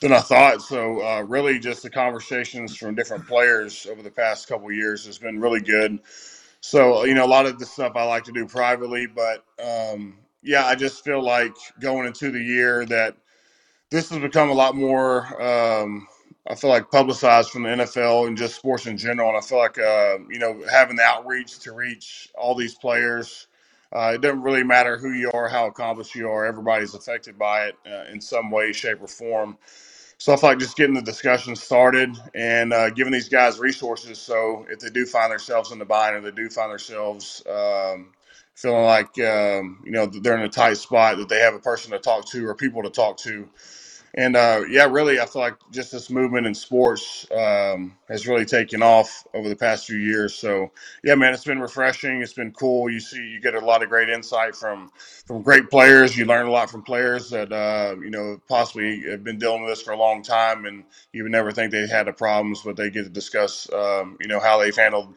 [0.00, 0.60] than I thought.
[0.62, 5.18] So, uh, really, just the conversations from different players over the past couple years has
[5.18, 6.00] been really good.
[6.60, 10.18] So, you know, a lot of the stuff I like to do privately, but um,
[10.42, 13.16] yeah, I just feel like going into the year that
[13.90, 15.42] this has become a lot more.
[15.42, 16.08] Um,
[16.48, 19.30] I feel like publicized from the NFL and just sports in general.
[19.30, 23.48] And I feel like, uh, you know, having the outreach to reach all these players,
[23.96, 26.46] uh, it doesn't really matter who you are, how accomplished you are.
[26.46, 29.56] Everybody's affected by it uh, in some way, shape, or form.
[30.18, 34.18] So I feel like just getting the discussion started and uh, giving these guys resources.
[34.20, 38.12] So if they do find themselves in the bind or they do find themselves um,
[38.54, 41.92] feeling like, um, you know, they're in a tight spot, that they have a person
[41.92, 43.48] to talk to or people to talk to
[44.14, 48.44] and uh, yeah, really, I feel like just this movement in sports um, has really
[48.44, 50.34] taken off over the past few years.
[50.34, 50.70] So
[51.02, 52.20] yeah, man, it's been refreshing.
[52.20, 52.90] It's been cool.
[52.90, 54.90] You see, you get a lot of great insight from
[55.26, 56.16] from great players.
[56.16, 59.72] You learn a lot from players that uh, you know possibly have been dealing with
[59.72, 62.76] this for a long time, and you would never think they had the problems, but
[62.76, 65.14] they get to discuss um, you know how they've handled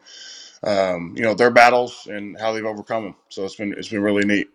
[0.62, 3.14] um, you know their battles and how they've overcome them.
[3.28, 4.48] So it's been it's been really neat.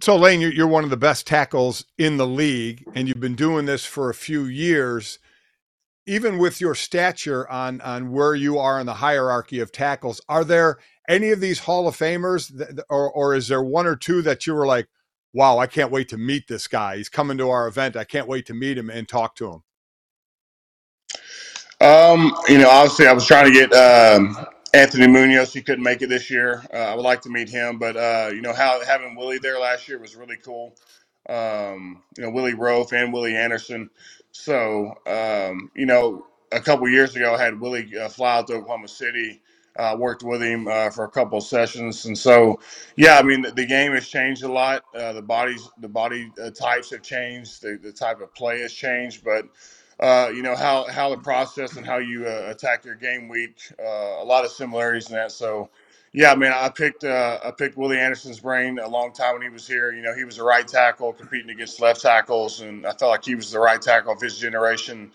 [0.00, 3.66] So, Lane, you're, one of the best tackles in the league, and you've been doing
[3.66, 5.18] this for a few years.
[6.06, 10.44] Even with your stature on on where you are in the hierarchy of tackles, are
[10.44, 14.22] there any of these Hall of Famers, that, or or is there one or two
[14.22, 14.88] that you were like,
[15.34, 16.96] "Wow, I can't wait to meet this guy.
[16.96, 17.96] He's coming to our event.
[17.96, 19.62] I can't wait to meet him and talk to him."
[21.80, 25.52] Um, you know, obviously, I was trying to get um, Anthony Munoz.
[25.52, 26.64] He couldn't make it this year.
[26.72, 29.58] Uh, I would like to meet him, but uh, you know, how having Willie there
[29.58, 30.76] last year was really cool.
[31.28, 33.90] Um, you know, Willie Roaf and Willie Anderson.
[34.32, 38.54] So, um, you know, a couple years ago, I had Willie uh, fly out to
[38.54, 39.40] Oklahoma City.
[39.96, 42.60] Worked with him uh, for a couple of sessions, and so
[42.96, 44.84] yeah, I mean the, the game has changed a lot.
[44.94, 47.62] Uh, the bodies, the body uh, types have changed.
[47.62, 49.46] The, the type of play has changed, but
[50.00, 53.58] uh, you know how how the process and how you uh, attack your game week.
[53.80, 55.32] Uh, a lot of similarities in that.
[55.32, 55.70] So,
[56.12, 59.42] yeah, I mean, I picked uh, I picked Willie Anderson's brain a long time when
[59.42, 59.92] he was here.
[59.92, 63.24] You know, he was a right tackle competing against left tackles, and I felt like
[63.24, 65.12] he was the right tackle of his generation.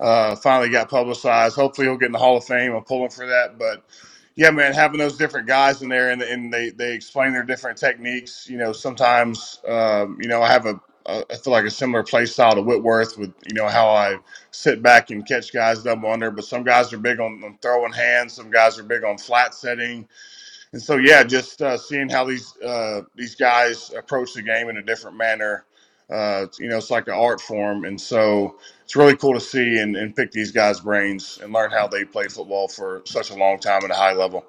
[0.00, 1.56] Uh, finally got publicized.
[1.56, 2.74] Hopefully, he'll get in the Hall of Fame.
[2.74, 3.84] I'm pulling for that, but.
[4.36, 7.78] Yeah, man, having those different guys in there and, and they, they explain their different
[7.78, 8.48] techniques.
[8.48, 12.26] You know, sometimes, um, you know, I have a, I feel like a similar play
[12.26, 14.18] style to Whitworth with you know how I
[14.52, 16.30] sit back and catch guys double under.
[16.30, 18.34] But some guys are big on, on throwing hands.
[18.34, 20.08] Some guys are big on flat setting.
[20.72, 24.78] And so yeah, just uh, seeing how these uh, these guys approach the game in
[24.78, 25.64] a different manner.
[26.10, 29.78] Uh, you know, it's like an art form, and so it's really cool to see
[29.78, 33.34] and, and pick these guys' brains and learn how they play football for such a
[33.36, 34.46] long time at a high level.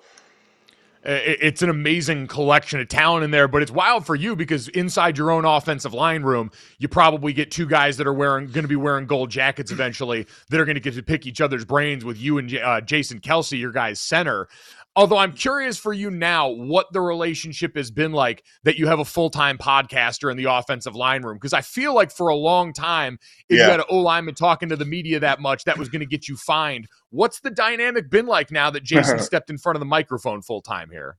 [1.02, 5.18] It's an amazing collection of talent in there, but it's wild for you because inside
[5.18, 8.68] your own offensive line room, you probably get two guys that are wearing going to
[8.68, 12.04] be wearing gold jackets eventually that are going to get to pick each other's brains
[12.04, 14.50] with you and uh, Jason Kelce, your guys' center.
[14.96, 19.00] Although I'm curious for you now what the relationship has been like that you have
[19.00, 21.38] a full time podcaster in the offensive line room.
[21.38, 23.18] Because I feel like for a long time,
[23.48, 23.66] if yeah.
[23.66, 26.06] you had an O lineman talking to the media that much, that was going to
[26.06, 26.88] get you fined.
[27.12, 30.62] What's the dynamic been like now that Jason stepped in front of the microphone full
[30.62, 31.18] time here?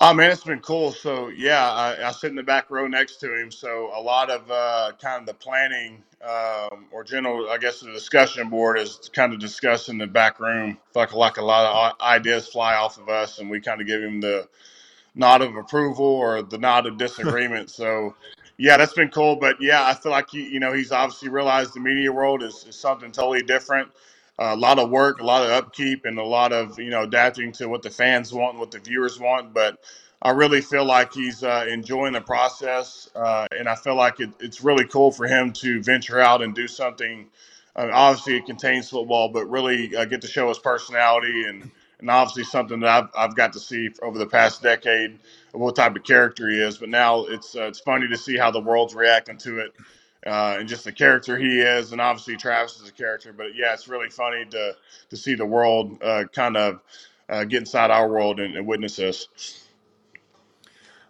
[0.00, 0.92] Oh man, it's been cool.
[0.92, 3.50] So yeah, I, I, sit in the back row next to him.
[3.50, 7.90] So a lot of uh, kind of the planning um, or general, I guess, the
[7.92, 10.78] discussion board is kind of discussed in the back room.
[10.94, 14.00] Like like a lot of ideas fly off of us, and we kind of give
[14.00, 14.48] him the
[15.16, 17.70] nod of approval or the nod of disagreement.
[17.70, 18.14] so
[18.56, 19.36] yeah, that's been cool.
[19.36, 22.64] But yeah, I feel like he, you know, he's obviously realized the media world is,
[22.68, 23.90] is something totally different
[24.38, 27.52] a lot of work, a lot of upkeep, and a lot of you know adapting
[27.52, 29.52] to what the fans want and what the viewers want.
[29.52, 29.84] But
[30.22, 34.30] I really feel like he's uh, enjoying the process, uh, and I feel like it,
[34.40, 37.26] it's really cool for him to venture out and do something.
[37.76, 41.70] Uh, obviously, it contains football, but really uh, get to show his personality and
[42.00, 45.18] and obviously something that I've, I've got to see over the past decade
[45.52, 46.78] of what type of character he is.
[46.78, 49.74] But now it's uh, it's funny to see how the world's reacting to it
[50.26, 53.32] uh, and just the character he is, and obviously Travis is a character.
[53.32, 54.76] But yeah, it's really funny to
[55.10, 56.80] to see the world uh, kind of
[57.28, 59.28] uh, get inside our world and, and witness this.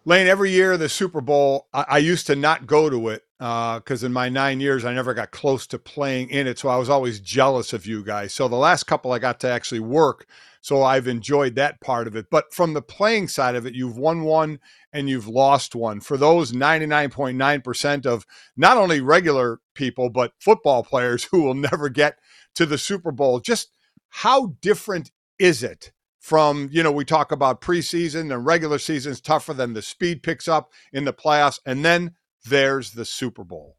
[0.04, 4.02] Lane, every year the Super Bowl, I, I used to not go to it because
[4.02, 6.76] uh, in my nine years I never got close to playing in it, so I
[6.76, 8.32] was always jealous of you guys.
[8.32, 10.26] So the last couple I got to actually work,
[10.60, 12.26] so I've enjoyed that part of it.
[12.30, 14.58] But from the playing side of it, you've won one
[14.92, 16.00] and you've lost one.
[16.00, 22.18] For those 99.9% of not only regular people, but football players who will never get
[22.54, 23.70] to the Super Bowl, just
[24.08, 25.92] how different is it?
[26.20, 30.46] From, you know, we talk about preseason and regular season's tougher than the speed picks
[30.46, 31.58] up in the playoffs.
[31.64, 33.77] And then there's the Super Bowl.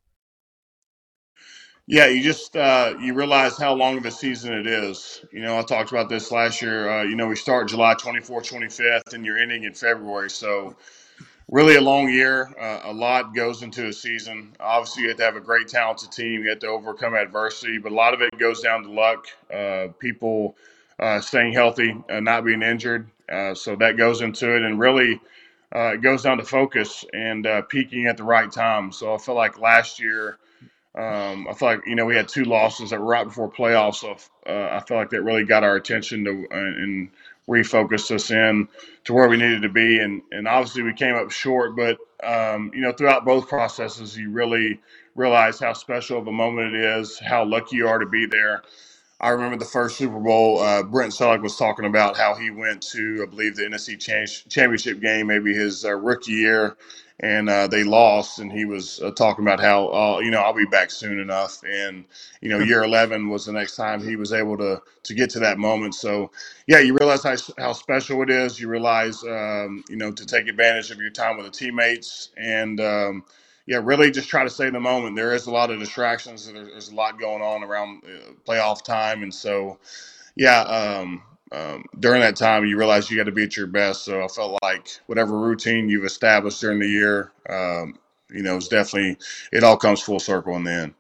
[1.90, 5.26] Yeah, you just uh, you realize how long of a season it is.
[5.34, 6.88] You know, I talked about this last year.
[6.88, 10.30] Uh, you know, we start July 24th, 25th, and you're ending in February.
[10.30, 10.78] So
[11.50, 12.54] really a long year.
[12.62, 14.56] Uh, a lot goes into a season.
[14.60, 16.44] Obviously, you have to have a great, talented team.
[16.44, 19.28] You have to overcome adversity, but a lot of it goes down to luck.
[19.54, 20.58] Uh, people
[21.00, 23.10] uh, staying healthy, not being injured.
[23.32, 25.22] Uh, so that goes into it, and really,
[25.74, 28.92] it goes down to focus and peaking at the right time.
[28.92, 30.40] So I feel like last year.
[31.00, 33.96] Um, I feel like you know we had two losses that were right before playoffs,
[33.96, 37.10] so I feel like that really got our attention to and
[37.50, 38.68] refocused us in
[39.06, 40.00] to where we needed to be.
[40.00, 44.30] And, and obviously we came up short, but, um, you know, throughout both processes, you
[44.30, 44.80] really
[45.16, 48.62] realize how special of a moment it is, how lucky you are to be there.
[49.20, 50.60] I remember the first Super Bowl.
[50.60, 54.00] Uh, Brent Celek was talking about how he went to, I believe, the NFC
[54.50, 56.78] Championship game, maybe his uh, rookie year,
[57.22, 58.38] and uh, they lost.
[58.40, 61.64] And he was uh, talking about how, uh, you know, I'll be back soon enough.
[61.64, 62.06] And
[62.42, 65.40] you know, year 11 was the next time he was able to to get to
[65.40, 65.96] that moment.
[65.96, 66.32] So,
[66.68, 68.60] yeah, you realize how, how special it is.
[68.60, 72.80] You realize, um, you know, to take advantage of your time with the teammates and.
[72.80, 73.16] Um,
[73.70, 75.16] yeah, really just try to stay in the moment.
[75.16, 76.52] There is a lot of distractions.
[76.52, 79.78] There's, a lot going on around uh, playoff time, and so
[80.36, 84.06] yeah, um, um, during that time you realize you got to be at your best.
[84.06, 88.00] So I felt like whatever routine you've established during the year, um,
[88.32, 89.18] you know, it's definitely
[89.52, 90.94] it all comes full circle in the end.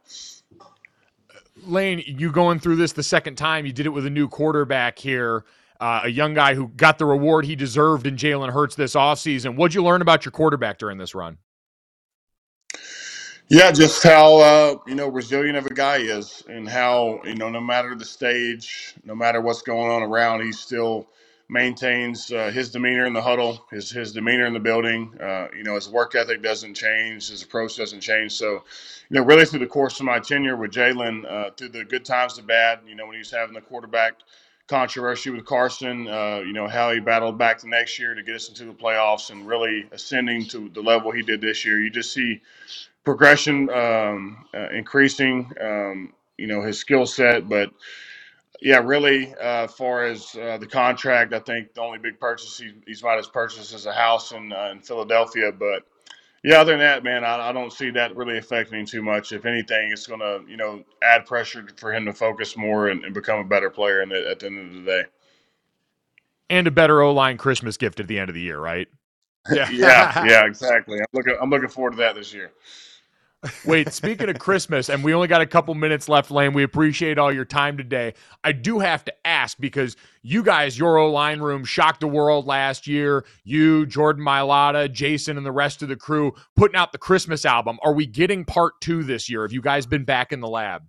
[1.65, 3.65] Lane, you going through this the second time?
[3.65, 5.43] You did it with a new quarterback here.
[5.79, 9.55] Uh, a young guy who got the reward he deserved in Jalen Hurts this offseason.
[9.55, 11.39] What'd you learn about your quarterback during this run?
[13.49, 17.49] Yeah, just how uh, you know resilient of a guy is, and how you know
[17.49, 21.07] no matter the stage, no matter what's going on around, he still
[21.49, 25.15] maintains uh, his demeanor in the huddle, his his demeanor in the building.
[25.21, 28.33] Uh, you know, his work ethic doesn't change, his approach doesn't change.
[28.33, 28.65] So,
[29.11, 32.05] you know, really through the course of my tenure with Jalen, uh, through the good
[32.05, 34.15] times, the bad, you know, when he was having the quarterback
[34.69, 38.35] controversy with Carson, uh, you know, how he battled back the next year to get
[38.35, 41.81] us into the playoffs and really ascending to the level he did this year.
[41.81, 42.41] You just see
[43.03, 47.49] progression, um, uh, increasing, um, you know, his skill set.
[47.49, 47.71] But
[48.61, 52.73] yeah, really, uh, far as uh, the contract, I think the only big purchase he,
[52.85, 55.51] he's might have purchased is a house in, uh, in Philadelphia.
[55.51, 55.83] But
[56.43, 59.31] yeah, other than that, man, I, I don't see that really affecting him too much.
[59.31, 63.03] If anything, it's going to, you know, add pressure for him to focus more and,
[63.03, 65.03] and become a better player in the, at the end of the day.
[66.49, 68.87] And a better O line Christmas gift at the end of the year, right?
[69.51, 70.99] Yeah, yeah, yeah, exactly.
[70.99, 72.51] I'm looking, I'm looking forward to that this year.
[73.63, 76.51] Wait, speaking of Christmas, and we only got a couple minutes left, Lane.
[76.51, 78.13] We appreciate all your time today.
[78.43, 82.47] I do have to ask because you guys, your O line room, shocked the world
[82.47, 83.23] last year.
[83.45, 87.79] You, Jordan Mailata, Jason, and the rest of the crew putting out the Christmas album.
[87.81, 89.43] Are we getting part two this year?
[89.43, 90.83] Have you guys been back in the lab?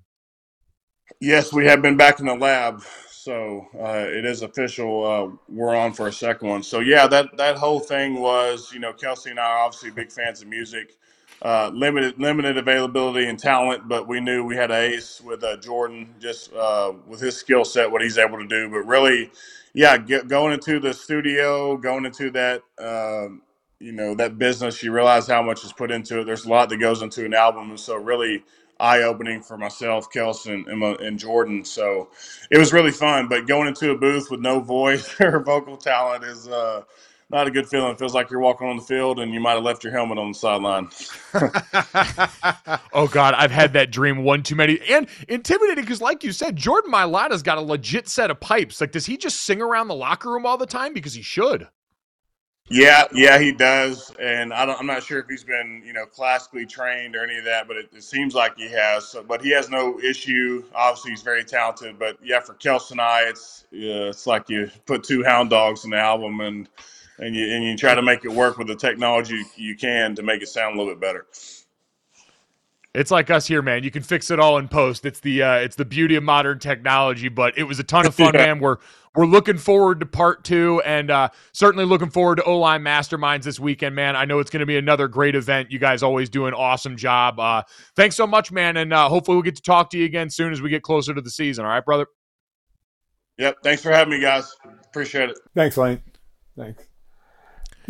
[1.20, 5.04] Yes, we have been back in the lab, so uh, it is official.
[5.04, 6.62] Uh, we're on for a second one.
[6.64, 10.42] So yeah, that that whole thing was, you know, Kelce and I obviously big fans
[10.42, 10.96] of music.
[11.42, 15.56] Uh, limited limited availability and talent, but we knew we had an ace with uh,
[15.58, 18.68] Jordan, just uh, with his skill set, what he's able to do.
[18.70, 19.30] But really,
[19.74, 23.42] yeah, get, going into the studio, going into that, um,
[23.80, 26.24] you know, that business, you realize how much is put into it.
[26.24, 28.44] There's a lot that goes into an album, and so really
[28.80, 31.64] eye opening for myself, Kelson, and, and Jordan.
[31.64, 32.10] So
[32.50, 33.28] it was really fun.
[33.28, 36.82] But going into a booth with no voice or vocal talent is uh,
[37.30, 37.92] not a good feeling.
[37.92, 40.18] It feels like you're walking on the field and you might have left your helmet
[40.18, 40.88] on the sideline.
[42.92, 46.56] oh God, I've had that dream one too many and intimidating because, like you said,
[46.56, 48.80] Jordan Mailata's got a legit set of pipes.
[48.80, 50.92] Like, does he just sing around the locker room all the time?
[50.92, 51.68] Because he should.
[52.72, 56.64] Yeah, yeah, he does, and I am not sure if he's been, you know, classically
[56.64, 59.08] trained or any of that, but it, it seems like he has.
[59.08, 60.62] So, but he has no issue.
[60.72, 61.98] Obviously, he's very talented.
[61.98, 65.84] But yeah, for Kelson and I, it's yeah, it's like you put two hound dogs
[65.84, 66.68] in the album, and
[67.20, 70.22] and you and you try to make it work with the technology you can to
[70.22, 71.26] make it sound a little bit better.
[72.92, 73.84] It's like us here, man.
[73.84, 75.06] You can fix it all in post.
[75.06, 77.28] It's the uh, it's the beauty of modern technology.
[77.28, 78.46] But it was a ton of fun, yeah.
[78.46, 78.58] man.
[78.58, 78.78] We're
[79.14, 83.44] we're looking forward to part two, and uh, certainly looking forward to O line Masterminds
[83.44, 84.16] this weekend, man.
[84.16, 85.70] I know it's going to be another great event.
[85.70, 87.38] You guys always do an awesome job.
[87.38, 87.62] Uh,
[87.94, 90.52] thanks so much, man, and uh, hopefully we'll get to talk to you again soon
[90.52, 91.64] as we get closer to the season.
[91.64, 92.06] All right, brother.
[93.38, 93.58] Yep.
[93.62, 94.52] Thanks for having me, guys.
[94.86, 95.38] Appreciate it.
[95.54, 96.02] Thanks, Lane.
[96.56, 96.89] Thanks.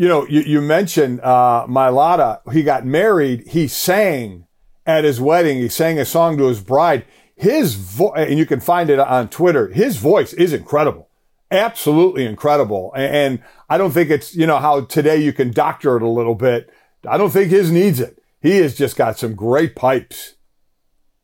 [0.00, 2.40] You know, you, you mentioned uh, Mailata.
[2.54, 3.46] He got married.
[3.46, 4.46] He sang
[4.86, 5.58] at his wedding.
[5.58, 7.04] He sang a song to his bride.
[7.36, 9.68] His voice, and you can find it on Twitter.
[9.68, 11.10] His voice is incredible,
[11.50, 12.94] absolutely incredible.
[12.96, 16.08] And, and I don't think it's you know how today you can doctor it a
[16.08, 16.70] little bit.
[17.06, 18.22] I don't think his needs it.
[18.40, 20.32] He has just got some great pipes.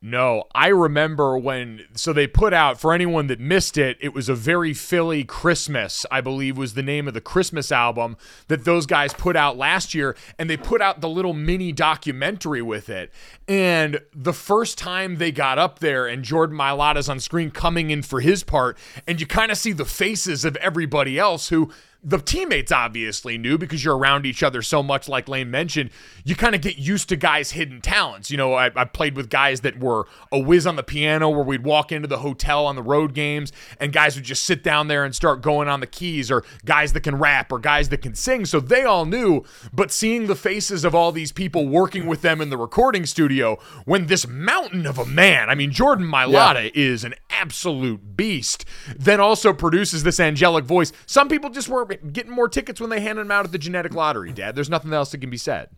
[0.03, 4.29] No, I remember when, so they put out, for anyone that missed it, it was
[4.29, 8.19] a very Philly Christmas, I believe was the name of the Christmas album
[8.49, 10.15] that those guys put out last year.
[10.39, 13.11] And they put out the little mini documentary with it.
[13.49, 18.03] And the first time they got up there and Jordan Mailata's on screen coming in
[18.03, 18.77] for his part,
[19.09, 21.73] and you kind of see the faces of everybody else who
[22.07, 25.91] the teammates obviously knew because you're around each other so much, like Lane mentioned.
[26.25, 28.31] You kind of get used to guys' hidden talents.
[28.31, 31.43] You know, I, I, played with guys that were a whiz on the piano where
[31.43, 33.51] we'd walk into the hotel on the road games
[33.81, 36.93] and guys would just sit down there and start going on the keys, or guys
[36.93, 38.45] that can rap, or guys that can sing.
[38.45, 39.43] So they all knew.
[39.73, 43.59] But seeing the faces of all these people working with them in the recording studio,
[43.85, 46.71] when this mountain of a man, I mean, Jordan Mailata yeah.
[46.73, 48.65] is an absolute beast,
[48.97, 50.93] then also produces this angelic voice.
[51.07, 53.95] Some people just were getting more tickets when they handed them out at the genetic
[53.95, 54.55] lottery, Dad.
[54.55, 55.69] There's nothing else that can be said.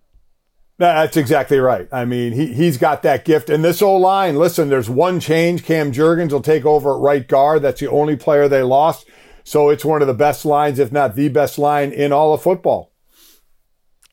[0.79, 1.89] That's exactly right.
[1.91, 3.51] I mean, he, he's got that gift.
[3.51, 5.65] And this old line, listen, there's one change.
[5.65, 7.63] Cam Jurgens will take over at right guard.
[7.63, 9.05] That's the only player they lost.
[9.43, 12.43] So it's one of the best lines, if not the best line in all of
[12.43, 12.93] football.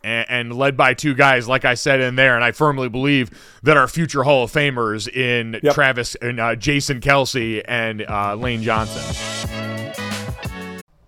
[0.04, 3.30] And, and led by two guys, like I said in there, and I firmly believe
[3.62, 5.76] that our future Hall of Famers in yep.
[5.76, 9.75] Travis and uh, Jason Kelce and uh, Lane Johnson.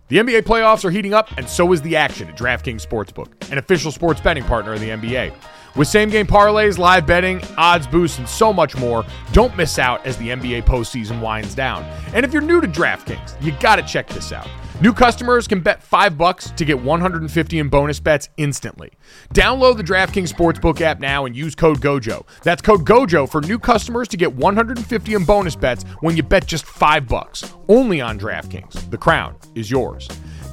[0.10, 3.58] The NBA playoffs are heating up, and so is the action at DraftKings Sportsbook, an
[3.58, 5.34] official sports betting partner of the NBA.
[5.76, 10.06] With same game parlays, live betting, odds boosts, and so much more, don't miss out
[10.06, 11.84] as the NBA postseason winds down.
[12.14, 14.48] And if you're new to DraftKings, you gotta check this out.
[14.80, 18.92] New customers can bet 5 bucks to get 150 in bonus bets instantly.
[19.34, 22.24] Download the DraftKings Sportsbook app now and use code GOJO.
[22.44, 26.46] That's code GOJO for new customers to get 150 in bonus bets when you bet
[26.46, 27.52] just 5 bucks.
[27.68, 28.92] Only on DraftKings.
[28.92, 30.08] The crown is yours.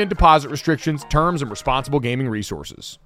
[0.00, 2.98] and deposit restrictions, terms, and responsible gaming resources.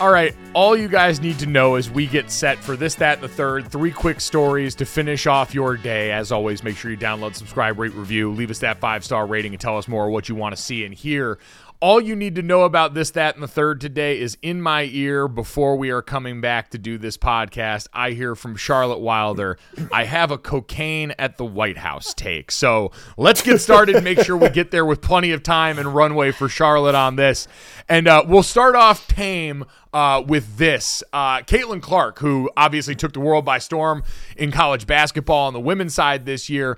[0.00, 3.14] All right, all you guys need to know as we get set for this, that,
[3.14, 6.12] and the third, three quick stories to finish off your day.
[6.12, 9.54] As always, make sure you download, subscribe, rate, review, leave us that five star rating,
[9.54, 11.40] and tell us more what you want to see and hear
[11.80, 14.88] All you need to know about this, that, and the third today is in my
[14.90, 17.86] ear before we are coming back to do this podcast.
[17.92, 19.58] I hear from Charlotte Wilder,
[19.92, 22.50] I have a cocaine at the White House take.
[22.50, 24.02] So let's get started.
[24.02, 27.46] Make sure we get there with plenty of time and runway for Charlotte on this.
[27.88, 31.04] And uh, we'll start off tame uh, with this.
[31.12, 34.02] Uh, Caitlin Clark, who obviously took the world by storm
[34.36, 36.76] in college basketball on the women's side this year.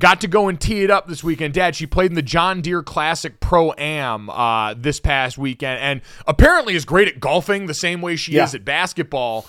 [0.00, 1.54] Got to go and tee it up this weekend.
[1.54, 6.00] Dad, she played in the John Deere Classic Pro Am uh, this past weekend and
[6.26, 8.44] apparently is great at golfing the same way she Yeah.
[8.44, 9.46] is at basketball,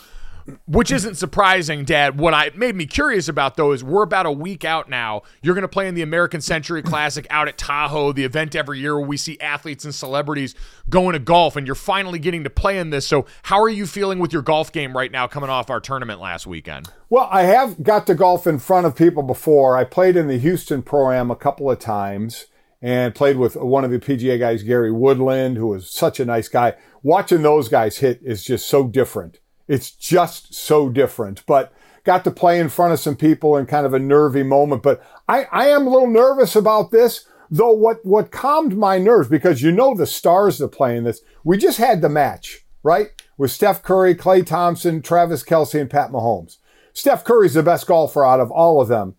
[0.65, 2.19] which isn't surprising, Dad.
[2.19, 5.21] What I made me curious about, though, is we're about a week out now.
[5.41, 8.79] You're going to play in the American Century Classic out at Tahoe, the event every
[8.79, 10.55] year where we see athletes and celebrities
[10.89, 13.07] going to golf, and you're finally getting to play in this.
[13.07, 16.19] So, how are you feeling with your golf game right now coming off our tournament
[16.19, 16.89] last weekend?
[17.09, 19.75] Well, I have got to golf in front of people before.
[19.75, 22.47] I played in the Houston Pro Am a couple of times
[22.81, 26.47] and played with one of the PGA guys, Gary Woodland, who was such a nice
[26.47, 26.73] guy.
[27.03, 29.39] Watching those guys hit is just so different.
[29.71, 31.45] It's just so different.
[31.45, 31.71] But
[32.03, 34.83] got to play in front of some people in kind of a nervy moment.
[34.83, 37.25] But I, I am a little nervous about this.
[37.49, 41.21] Though what, what calmed my nerves, because you know the stars that play in this,
[41.43, 43.09] we just had the match, right?
[43.37, 46.57] With Steph Curry, Klay Thompson, Travis Kelce, and Pat Mahomes.
[46.93, 49.15] Steph Curry's the best golfer out of all of them.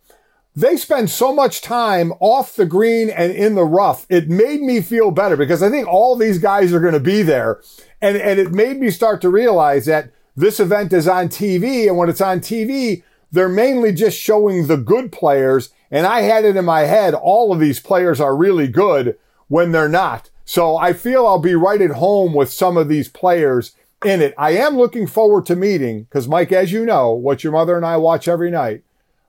[0.55, 4.07] They spend so much time off the green and in the rough.
[4.11, 7.23] It made me feel better because I think all these guys are going to be
[7.23, 7.63] there.
[8.03, 11.87] And, and it made me start to realize that this event is on TV.
[11.87, 15.71] And when it's on TV, they're mainly just showing the good players.
[15.91, 19.17] And I had it in my head, all of these players are really good
[19.49, 20.31] when they're not.
[20.45, 23.75] So I feel I'll be right at home with some of these players
[24.05, 24.35] in it.
[24.37, 27.87] I am looking forward to meeting because Mike, as you know, what your mother and
[27.87, 28.83] I watch every night.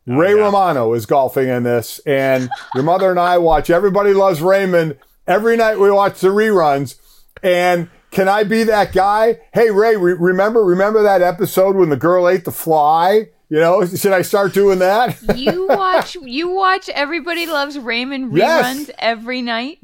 [0.08, 4.42] Oh, Ray Romano is golfing in this, and your mother and I watch Everybody Loves
[4.42, 5.80] Raymond every night.
[5.80, 6.96] We watch the reruns,
[7.42, 9.40] and can I be that guy?
[9.54, 13.30] Hey Ray, re- remember remember that episode when the girl ate the fly?
[13.50, 15.18] You know, should I start doing that?
[15.36, 18.66] You watch you watch Everybody Loves Raymond Yes.
[18.66, 19.80] reruns every night.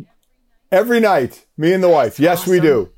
[0.71, 2.19] every night, me and the wife.
[2.19, 2.89] Yes, we do.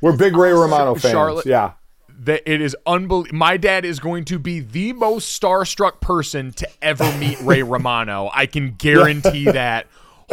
[0.00, 1.12] We're big Ray Romano fans.
[1.12, 1.72] Charlotte- Yeah.
[2.20, 3.36] that it is unbelievable.
[3.36, 8.30] My dad is going to be the most starstruck person to ever meet Ray Romano.
[8.32, 9.86] I can guarantee that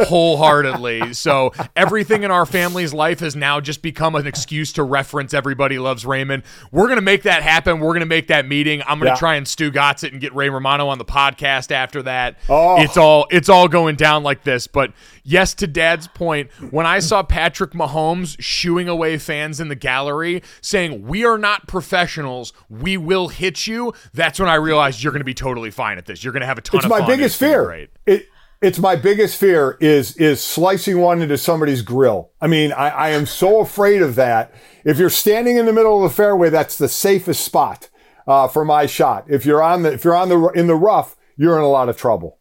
[0.06, 1.14] wholeheartedly.
[1.14, 5.78] So everything in our family's life has now just become an excuse to reference Everybody
[5.78, 6.42] Loves Raymond.
[6.70, 7.80] We're gonna make that happen.
[7.80, 8.82] We're gonna make that meeting.
[8.86, 9.16] I'm gonna Yeah.
[9.16, 12.38] try and Stu Gotz it and get Ray Romano on the podcast after that.
[12.48, 12.80] Oh.
[12.80, 14.66] It's all it's all going down like this.
[14.66, 14.92] But
[15.22, 20.42] yes, to Dad's point, when I saw Patrick Mahomes shooing away fans in the gallery,
[20.60, 23.92] saying we are not professionals, we will hit you.
[24.14, 26.22] That's when I realized you're going to be totally fine at this.
[26.24, 27.08] You're going to have a ton it's of my fun.
[27.08, 27.88] biggest gonna fear.
[28.06, 28.28] It
[28.62, 32.30] it's my biggest fear is is slicing one into somebody's grill.
[32.40, 34.54] I mean, I, I am so afraid of that.
[34.84, 37.90] If you're standing in the middle of the fairway, that's the safest spot
[38.26, 39.26] uh, for my shot.
[39.28, 41.88] If you're on the if you're on the in the rough, you're in a lot
[41.88, 42.38] of trouble.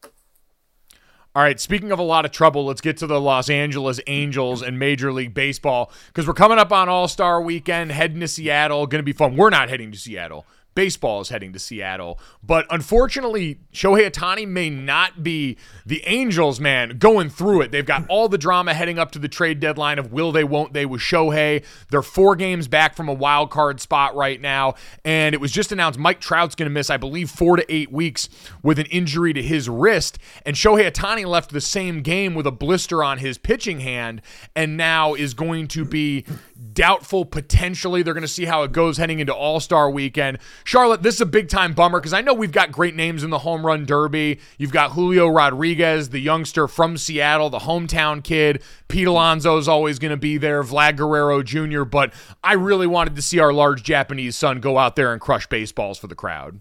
[1.33, 4.61] All right, speaking of a lot of trouble, let's get to the Los Angeles Angels
[4.61, 8.85] and Major League Baseball because we're coming up on All Star Weekend, heading to Seattle.
[8.85, 9.37] Going to be fun.
[9.37, 10.45] We're not heading to Seattle.
[10.73, 12.19] Baseball is heading to Seattle.
[12.41, 17.71] But unfortunately, Shohei Ohtani may not be the Angels, man, going through it.
[17.71, 20.73] They've got all the drama heading up to the trade deadline of will they, won't
[20.73, 21.65] they with Shohei.
[21.89, 24.75] They're four games back from a wild card spot right now.
[25.03, 27.91] And it was just announced Mike Trout's going to miss, I believe, four to eight
[27.91, 28.29] weeks
[28.63, 30.17] with an injury to his wrist.
[30.45, 34.21] And Shohei Ohtani left the same game with a blister on his pitching hand
[34.55, 36.25] and now is going to be
[36.73, 38.03] doubtful potentially.
[38.03, 40.39] They're going to see how it goes heading into All Star weekend.
[40.63, 43.29] Charlotte, this is a big time bummer because I know we've got great names in
[43.29, 44.39] the home run derby.
[44.57, 48.61] You've got Julio Rodriguez, the youngster from Seattle, the hometown kid.
[48.87, 53.15] Pete Alonso is always going to be there, Vlad Guerrero Jr., but I really wanted
[53.15, 56.59] to see our large Japanese son go out there and crush baseballs for the crowd.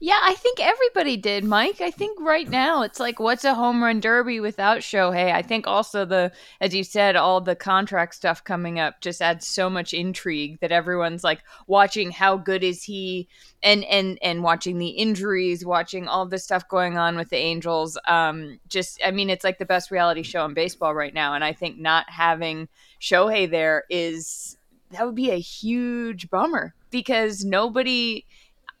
[0.00, 1.80] Yeah, I think everybody did, Mike.
[1.80, 5.32] I think right now it's like, what's a home run derby without Shohei?
[5.32, 6.30] I think also the,
[6.60, 10.70] as you said, all the contract stuff coming up just adds so much intrigue that
[10.70, 13.26] everyone's like watching how good is he,
[13.60, 17.98] and and and watching the injuries, watching all the stuff going on with the Angels.
[18.06, 21.42] Um, just, I mean, it's like the best reality show in baseball right now, and
[21.42, 22.68] I think not having
[23.00, 24.56] Shohei there is
[24.90, 28.24] that would be a huge bummer because nobody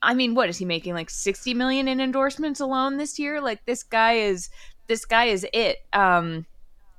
[0.02, 3.40] I mean, what is he making like 60 million in endorsements alone this year?
[3.40, 4.50] Like this guy is
[4.86, 5.78] this guy is it.
[5.92, 6.46] Um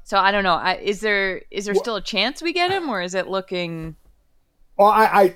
[0.04, 0.56] so I don't know.
[0.56, 3.95] I, is there is there still a chance we get him or is it looking
[4.78, 5.34] Well, I,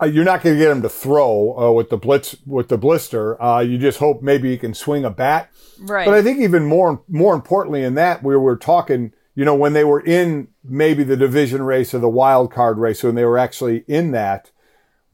[0.00, 2.78] I you're not going to get him to throw uh, with the blitz with the
[2.78, 3.40] blister.
[3.42, 5.50] Uh, you just hope maybe he can swing a bat.
[5.80, 6.04] right?
[6.06, 9.74] But I think even more more importantly in that, we were talking you know, when
[9.74, 13.38] they were in maybe the division race or the wild card race, when they were
[13.38, 14.50] actually in that,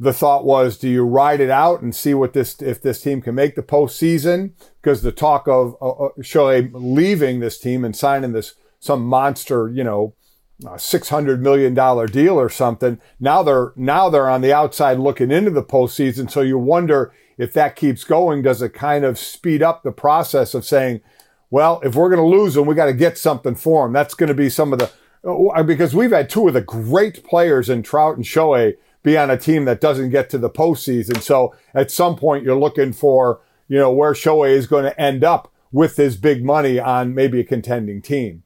[0.03, 3.23] the thought was, do you ride it out and see what this, if this team
[3.23, 4.51] can make the postseason?
[4.81, 9.85] Because the talk of uh, uh, leaving this team and signing this, some monster, you
[9.85, 10.15] know,
[10.67, 11.73] uh, $600 million
[12.11, 13.01] deal or something.
[13.21, 16.29] Now they're, now they're on the outside looking into the postseason.
[16.29, 20.53] So you wonder if that keeps going, does it kind of speed up the process
[20.53, 21.01] of saying,
[21.49, 23.93] well, if we're going to lose them, we got to get something for them.
[23.93, 24.91] That's going to be some of the,
[25.25, 29.31] uh, because we've had two of the great players in Trout and Shohei be on
[29.31, 31.21] a team that doesn't get to the postseason.
[31.21, 35.25] So at some point you're looking for, you know, where Shohei is going to end
[35.25, 38.45] up with his big money on maybe a contending team.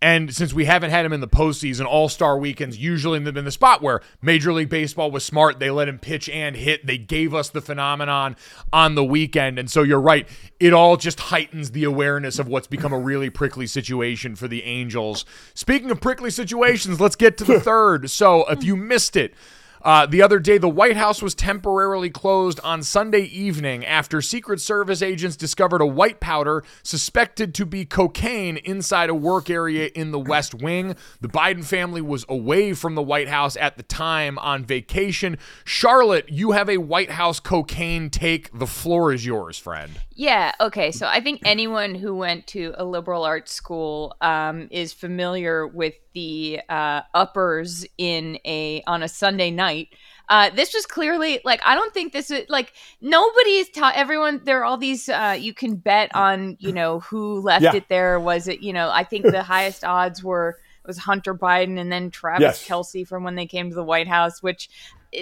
[0.00, 3.50] And since we haven't had him in the postseason, All Star weekends usually been the
[3.50, 5.58] spot where Major League Baseball was smart.
[5.58, 6.86] They let him pitch and hit.
[6.86, 8.36] They gave us the phenomenon
[8.72, 9.58] on the weekend.
[9.58, 10.28] And so you're right.
[10.60, 14.62] It all just heightens the awareness of what's become a really prickly situation for the
[14.62, 15.24] Angels.
[15.54, 18.08] Speaking of prickly situations, let's get to the third.
[18.08, 19.34] So if you missed it,
[19.82, 24.60] uh, the other day, the White House was temporarily closed on Sunday evening after Secret
[24.60, 30.10] Service agents discovered a white powder suspected to be cocaine inside a work area in
[30.10, 30.96] the West Wing.
[31.20, 35.38] The Biden family was away from the White House at the time on vacation.
[35.64, 38.56] Charlotte, you have a White House cocaine take.
[38.56, 40.00] The floor is yours, friend.
[40.18, 40.50] Yeah.
[40.60, 40.90] Okay.
[40.90, 45.94] So I think anyone who went to a liberal arts school um, is familiar with
[46.12, 49.90] the uh, uppers in a on a Sunday night.
[50.28, 54.40] Uh, this was clearly like I don't think this is like nobody's taught everyone.
[54.42, 57.76] There are all these uh, you can bet on you know who left Yeah.
[57.76, 58.18] it there.
[58.18, 62.10] Was it you know I think the highest odds were was Hunter Biden and then
[62.10, 62.66] Travis Yes.
[62.66, 64.68] Kelce from when they came to the White House, which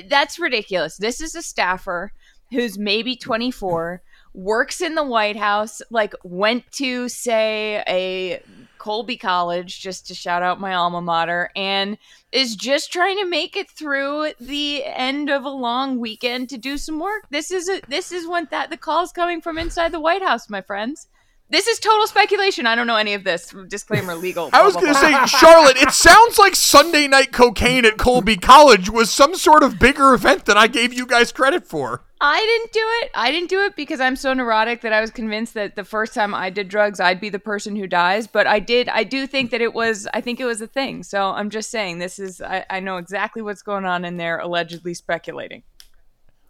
[0.08, 0.96] that's ridiculous.
[0.96, 2.12] This is a staffer
[2.50, 4.00] who's maybe 24
[4.36, 8.42] works in the White House, like went to say a
[8.78, 11.98] Colby College, just to shout out my alma mater, and
[12.30, 16.78] is just trying to make it through the end of a long weekend to do
[16.78, 17.24] some work.
[17.30, 20.22] This is a this is when that the call is coming from inside the White
[20.22, 21.08] House, my friends.
[21.48, 22.66] This is total speculation.
[22.66, 23.54] I don't know any of this.
[23.68, 24.50] Disclaimer legal.
[24.52, 28.90] I was going to say, Charlotte, it sounds like Sunday night cocaine at Colby College
[28.90, 32.05] was some sort of bigger event than I gave you guys credit for.
[32.20, 33.10] I didn't do it.
[33.14, 36.14] I didn't do it because I'm so neurotic that I was convinced that the first
[36.14, 38.26] time I did drugs, I'd be the person who dies.
[38.26, 38.88] But I did.
[38.88, 40.08] I do think that it was.
[40.14, 41.02] I think it was a thing.
[41.02, 42.40] So I'm just saying this is.
[42.40, 44.38] I, I know exactly what's going on in there.
[44.38, 45.62] Allegedly speculating.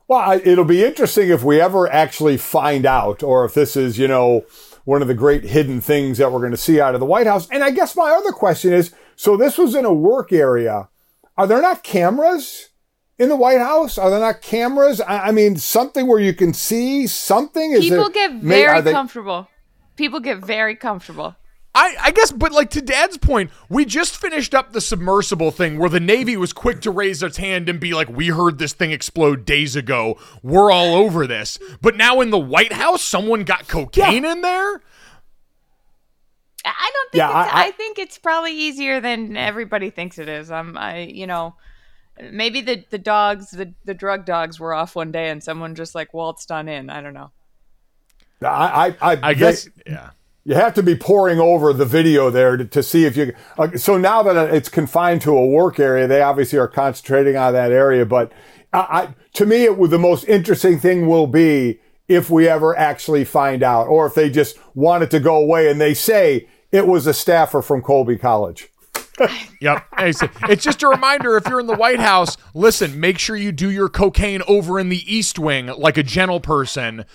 [0.09, 3.99] Well, I, it'll be interesting if we ever actually find out, or if this is,
[3.99, 4.45] you know,
[4.85, 7.27] one of the great hidden things that we're going to see out of the White
[7.27, 7.49] House.
[7.51, 10.89] And I guess my other question is so this was in a work area.
[11.37, 12.71] Are there not cameras
[13.19, 13.99] in the White House?
[13.99, 15.01] Are there not cameras?
[15.01, 17.73] I, I mean, something where you can see something?
[17.73, 19.49] Is People there- get may- are very they- comfortable.
[19.97, 21.37] People get very comfortable.
[21.75, 25.79] I, I guess, but like to Dad's point, we just finished up the submersible thing
[25.79, 28.73] where the Navy was quick to raise its hand and be like, "We heard this
[28.73, 30.19] thing explode days ago.
[30.43, 34.81] We're all over this." But now in the White House, someone got cocaine in there.
[36.65, 37.19] I- I don't think.
[37.19, 40.51] Yeah, it's, I- I, I- think it's probably easier than everybody thinks it is.
[40.51, 40.77] I'm.
[40.79, 41.01] I.
[41.01, 41.57] You know.
[42.31, 45.95] Maybe the, the dogs, the, the drug dogs were off one day and someone just
[45.95, 46.89] like waltzed on in.
[46.91, 47.31] I don't know.
[48.43, 50.11] I, I, I, I guess, yeah.
[50.45, 53.35] You have to be poring over the video there to, to see if you.
[53.59, 57.53] Uh, so now that it's confined to a work area, they obviously are concentrating on
[57.55, 58.07] that area.
[58.07, 58.33] But
[58.73, 62.79] I, I, to me, it would, the most interesting thing will be if we ever
[62.79, 66.49] actually find out, or if they just want it to go away and they say
[66.71, 68.69] it was a staffer from Colby College.
[69.61, 69.87] Yep.
[69.99, 73.71] It's just a reminder if you're in the White House, listen, make sure you do
[73.71, 77.07] your cocaine over in the East Wing like a gentle person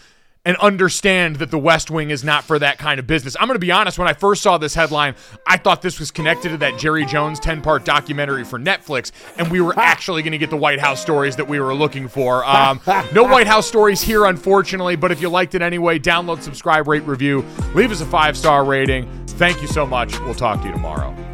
[0.44, 3.36] and understand that the West Wing is not for that kind of business.
[3.40, 6.10] I'm going to be honest, when I first saw this headline, I thought this was
[6.10, 10.32] connected to that Jerry Jones 10 part documentary for Netflix, and we were actually going
[10.32, 12.44] to get the White House stories that we were looking for.
[12.44, 12.82] Um,
[13.14, 17.04] no White House stories here, unfortunately, but if you liked it anyway, download, subscribe, rate,
[17.04, 17.46] review,
[17.76, 19.08] leave us a five star rating.
[19.28, 20.20] Thank you so much.
[20.22, 21.31] We'll talk to you tomorrow.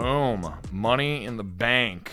[0.00, 0.50] Boom.
[0.72, 2.10] Money in the bank.